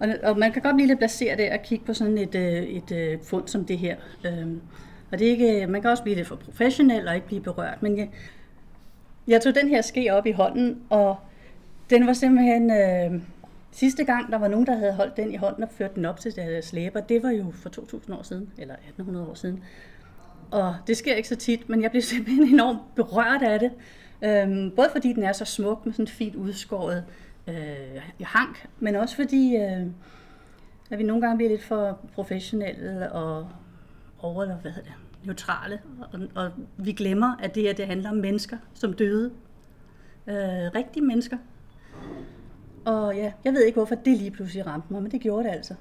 Og, 0.00 0.08
og 0.22 0.38
man 0.38 0.52
kan 0.52 0.62
godt 0.62 0.76
blive 0.76 0.86
lidt 0.86 0.98
placeret 0.98 1.40
af 1.40 1.54
at 1.54 1.62
kigge 1.62 1.84
på 1.84 1.94
sådan 1.94 2.18
et, 2.18 2.34
øh, 2.34 2.62
et, 2.62 2.90
et 2.90 3.20
fund 3.22 3.48
som 3.48 3.64
det 3.64 3.78
her. 3.78 3.96
Øhm, 4.26 4.60
og 5.12 5.18
det 5.18 5.26
er 5.26 5.30
ikke, 5.30 5.62
øh, 5.62 5.68
man 5.68 5.82
kan 5.82 5.90
også 5.90 6.02
blive 6.02 6.16
lidt 6.16 6.28
for 6.28 6.36
professionel 6.36 7.08
og 7.08 7.14
ikke 7.14 7.26
blive 7.26 7.42
berørt. 7.42 7.82
Men 7.82 7.98
jeg, 7.98 8.08
jeg 9.28 9.42
tog 9.42 9.54
den 9.54 9.68
her 9.68 9.80
ske 9.80 10.08
op 10.12 10.26
i 10.26 10.30
hånden, 10.30 10.78
og 10.90 11.16
den 11.90 12.06
var 12.06 12.12
simpelthen... 12.12 12.70
Øh, 12.70 13.20
sidste 13.70 14.04
gang, 14.04 14.32
der 14.32 14.38
var 14.38 14.48
nogen, 14.48 14.66
der 14.66 14.76
havde 14.76 14.92
holdt 14.92 15.16
den 15.16 15.32
i 15.32 15.36
hånden 15.36 15.62
og 15.62 15.68
ført 15.70 15.94
den 15.94 16.04
op 16.04 16.20
til 16.20 16.36
deres 16.36 16.64
slæber, 16.64 17.00
det 17.00 17.22
var 17.22 17.30
jo 17.30 17.50
for 17.50 17.68
2000 17.68 18.16
år 18.16 18.22
siden, 18.22 18.50
eller 18.58 18.74
1800 18.74 19.26
år 19.28 19.34
siden. 19.34 19.62
Og 20.50 20.76
det 20.86 20.96
sker 20.96 21.14
ikke 21.14 21.28
så 21.28 21.36
tit, 21.36 21.68
men 21.68 21.82
jeg 21.82 21.90
blev 21.90 22.02
simpelthen 22.12 22.48
enormt 22.48 22.94
berørt 22.94 23.42
af 23.42 23.58
det. 23.58 23.70
Øhm, 24.22 24.70
både 24.76 24.88
fordi 24.92 25.12
den 25.12 25.22
er 25.22 25.32
så 25.32 25.44
smuk 25.44 25.86
med 25.86 25.92
sådan 25.92 26.06
fint 26.06 26.34
udskåret 26.34 27.04
øh, 27.48 28.02
hank, 28.20 28.68
men 28.78 28.94
også 28.96 29.16
fordi, 29.16 29.56
øh, 29.56 29.86
at 30.90 30.98
vi 30.98 31.02
nogle 31.02 31.22
gange 31.22 31.36
bliver 31.36 31.50
lidt 31.50 31.62
for 31.62 31.98
professionelle 32.14 33.12
og 33.12 33.48
over, 34.18 34.42
eller 34.42 34.56
hvad 34.56 34.72
hedder 34.72 34.88
det, 34.88 35.26
neutrale, 35.26 35.80
og, 36.12 36.20
og 36.34 36.50
vi 36.76 36.92
glemmer, 36.92 37.36
at 37.36 37.54
det 37.54 37.62
her 37.62 37.72
det 37.72 37.86
handler 37.86 38.10
om 38.10 38.16
mennesker, 38.16 38.56
som 38.74 38.92
døde. 38.92 39.32
Øh, 40.26 40.34
rigtige 40.74 41.04
mennesker. 41.04 41.36
Og 42.84 43.16
ja, 43.16 43.32
jeg 43.44 43.52
ved 43.52 43.64
ikke, 43.64 43.76
hvorfor 43.76 43.94
det 43.94 44.18
lige 44.18 44.30
pludselig 44.30 44.66
ramte 44.66 44.92
mig, 44.92 45.02
men 45.02 45.10
det 45.10 45.20
gjorde 45.20 45.48
det 45.48 45.54
altså. 45.54 45.74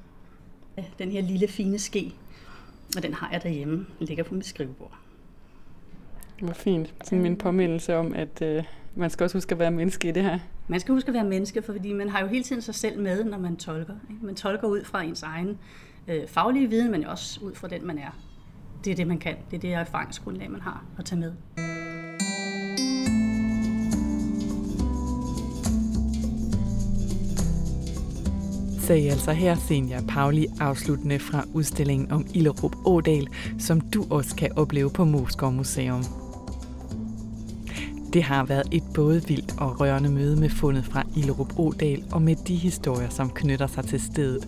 Ja, 0.78 0.84
den 1.00 1.12
her 1.12 1.22
lille 1.22 1.48
fine 1.48 1.80
ske, 1.80 2.14
og 2.98 3.04
den 3.04 3.14
har 3.14 3.30
jeg 3.32 3.44
derhjemme. 3.44 3.86
Den 4.00 4.08
ligger 4.08 4.24
på 4.24 4.34
mit 4.34 4.46
skrivebord. 4.46 4.98
Hvor 6.42 6.54
fint. 6.54 6.94
Sådan 7.04 7.22
min 7.22 7.38
påmindelse 7.38 7.96
om, 7.96 8.14
at 8.14 8.42
øh, 8.42 8.64
man 8.98 9.10
skal 9.10 9.24
også 9.24 9.38
huske 9.38 9.52
at 9.52 9.60
være 9.60 9.72
menneske 9.72 10.10
i 10.10 10.12
det 10.12 10.24
her. 10.24 10.40
Man 10.68 10.80
skal 10.80 10.94
huske 10.94 11.08
at 11.08 11.14
være 11.14 11.26
menneske, 11.26 11.62
for 11.62 11.74
fordi 11.74 11.94
man 11.94 12.10
har 12.10 12.22
jo 12.22 12.28
hele 12.28 12.44
tiden 12.44 12.62
sig 12.62 12.76
selv 12.76 13.00
med, 13.00 13.24
når 13.24 13.38
man 13.38 13.56
tolker. 13.56 13.94
Ikke? 14.10 14.26
Man 14.26 14.36
tolker 14.36 14.68
ud 14.68 14.84
fra 14.84 15.02
ens 15.02 15.24
egen 15.24 15.58
øh, 16.08 16.28
faglige 16.28 16.70
viden, 16.70 16.92
men 16.92 17.06
også 17.06 17.40
ud 17.44 17.56
fra 17.56 17.68
den, 17.68 17.88
man 17.88 17.98
er. 17.98 18.18
Det 18.86 18.92
er 18.92 18.96
det, 18.96 19.08
man 19.08 19.18
kan. 19.18 19.36
Det 19.52 19.58
er 19.58 19.62
det 19.62 19.74
erfaringsgrundlag, 19.74 20.52
man 20.52 20.62
har 20.62 20.86
at 20.98 21.06
tage 21.06 21.20
med. 21.20 21.34
sagde 28.88 29.12
altså 29.12 29.32
her 29.32 29.56
Senja 29.56 30.02
Pauli 30.08 30.46
afsluttende 30.60 31.20
fra 31.20 31.44
udstillingen 31.54 32.12
om 32.12 32.26
Illerup 32.34 32.76
Ådal, 32.86 33.28
som 33.60 33.82
du 33.82 34.06
også 34.10 34.36
kan 34.36 34.58
opleve 34.58 34.90
på 34.90 35.06
Moskov 35.06 35.52
Museum. 35.52 36.27
Det 38.14 38.24
har 38.24 38.46
været 38.46 38.68
et 38.72 38.84
både 38.94 39.28
vildt 39.28 39.54
og 39.58 39.82
rørende 39.82 40.10
møde 40.10 40.36
med 40.36 40.50
fundet 40.50 40.86
fra 40.86 41.04
Illerup 41.16 41.60
Ådal 41.60 42.04
og 42.12 42.22
med 42.22 42.36
de 42.36 42.56
historier, 42.56 43.10
som 43.10 43.30
knytter 43.30 43.68
sig 43.68 43.86
til 43.86 44.02
stedet. 44.02 44.48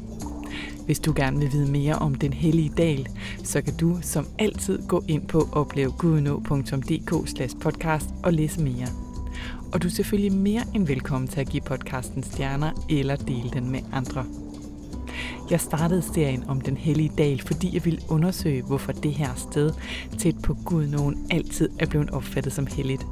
Hvis 0.86 1.00
du 1.00 1.14
gerne 1.16 1.40
vil 1.40 1.52
vide 1.52 1.72
mere 1.72 1.96
om 1.96 2.16
den 2.16 2.34
hellige 2.34 2.72
dal, 2.78 3.08
så 3.44 3.62
kan 3.62 3.78
du 3.78 3.98
som 4.02 4.28
altid 4.40 4.80
gå 4.88 5.04
ind 5.08 5.28
på 5.28 5.50
oplevegudnå.dk 5.52 7.62
podcast 7.62 8.10
og 8.24 8.34
læse 8.34 8.62
mere. 8.62 8.88
Og 9.74 9.82
du 9.82 9.88
er 9.88 9.92
selvfølgelig 9.92 10.34
mere 10.34 10.62
end 10.76 10.88
velkommen 10.88 11.28
til 11.28 11.40
at 11.40 11.50
give 11.50 11.62
podcasten 11.62 12.24
stjerner 12.24 12.86
eller 12.90 13.16
dele 13.16 13.50
den 13.54 13.72
med 13.72 13.80
andre. 13.94 14.26
Jeg 15.50 15.62
startede 15.62 16.02
serien 16.02 16.44
om 16.48 16.62
den 16.62 16.78
hellige 16.78 17.12
dal, 17.18 17.42
fordi 17.42 17.74
jeg 17.74 17.86
ville 17.86 18.00
undersøge, 18.10 18.62
hvorfor 18.62 18.92
det 18.92 19.12
her 19.12 19.36
sted 19.36 19.72
tæt 20.18 20.36
på 20.44 20.54
Gud 20.66 20.88
nogen 20.88 21.28
altid 21.32 21.70
er 21.80 21.86
blevet 21.86 22.10
opfattet 22.10 22.54
som 22.54 22.68
helligt. 22.68 23.06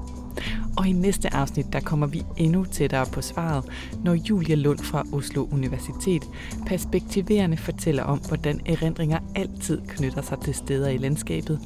Og 0.78 0.88
i 0.88 0.92
næste 0.92 1.34
afsnit, 1.34 1.74
der 1.74 1.80
kommer 1.80 2.08
vi 2.08 2.24
endnu 2.38 2.66
tættere 2.66 3.06
på 3.14 3.22
svaret, 3.22 3.66
når 4.04 4.14
Julia 4.14 4.56
Lund 4.56 4.80
fra 4.80 5.04
Oslo 5.14 5.48
Universitet 5.52 6.24
perspektiverende 6.68 7.58
fortæller 7.58 8.04
om, 8.04 8.20
hvordan 8.28 8.62
erindringer 8.66 9.20
altid 9.36 9.82
knytter 9.88 10.22
sig 10.22 10.40
til 10.40 10.54
steder 10.54 10.90
i 10.90 10.98
landskabet, 10.98 11.60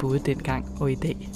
både 0.00 0.18
dengang 0.18 0.80
og 0.80 0.92
i 0.92 0.94
dag. 0.94 1.28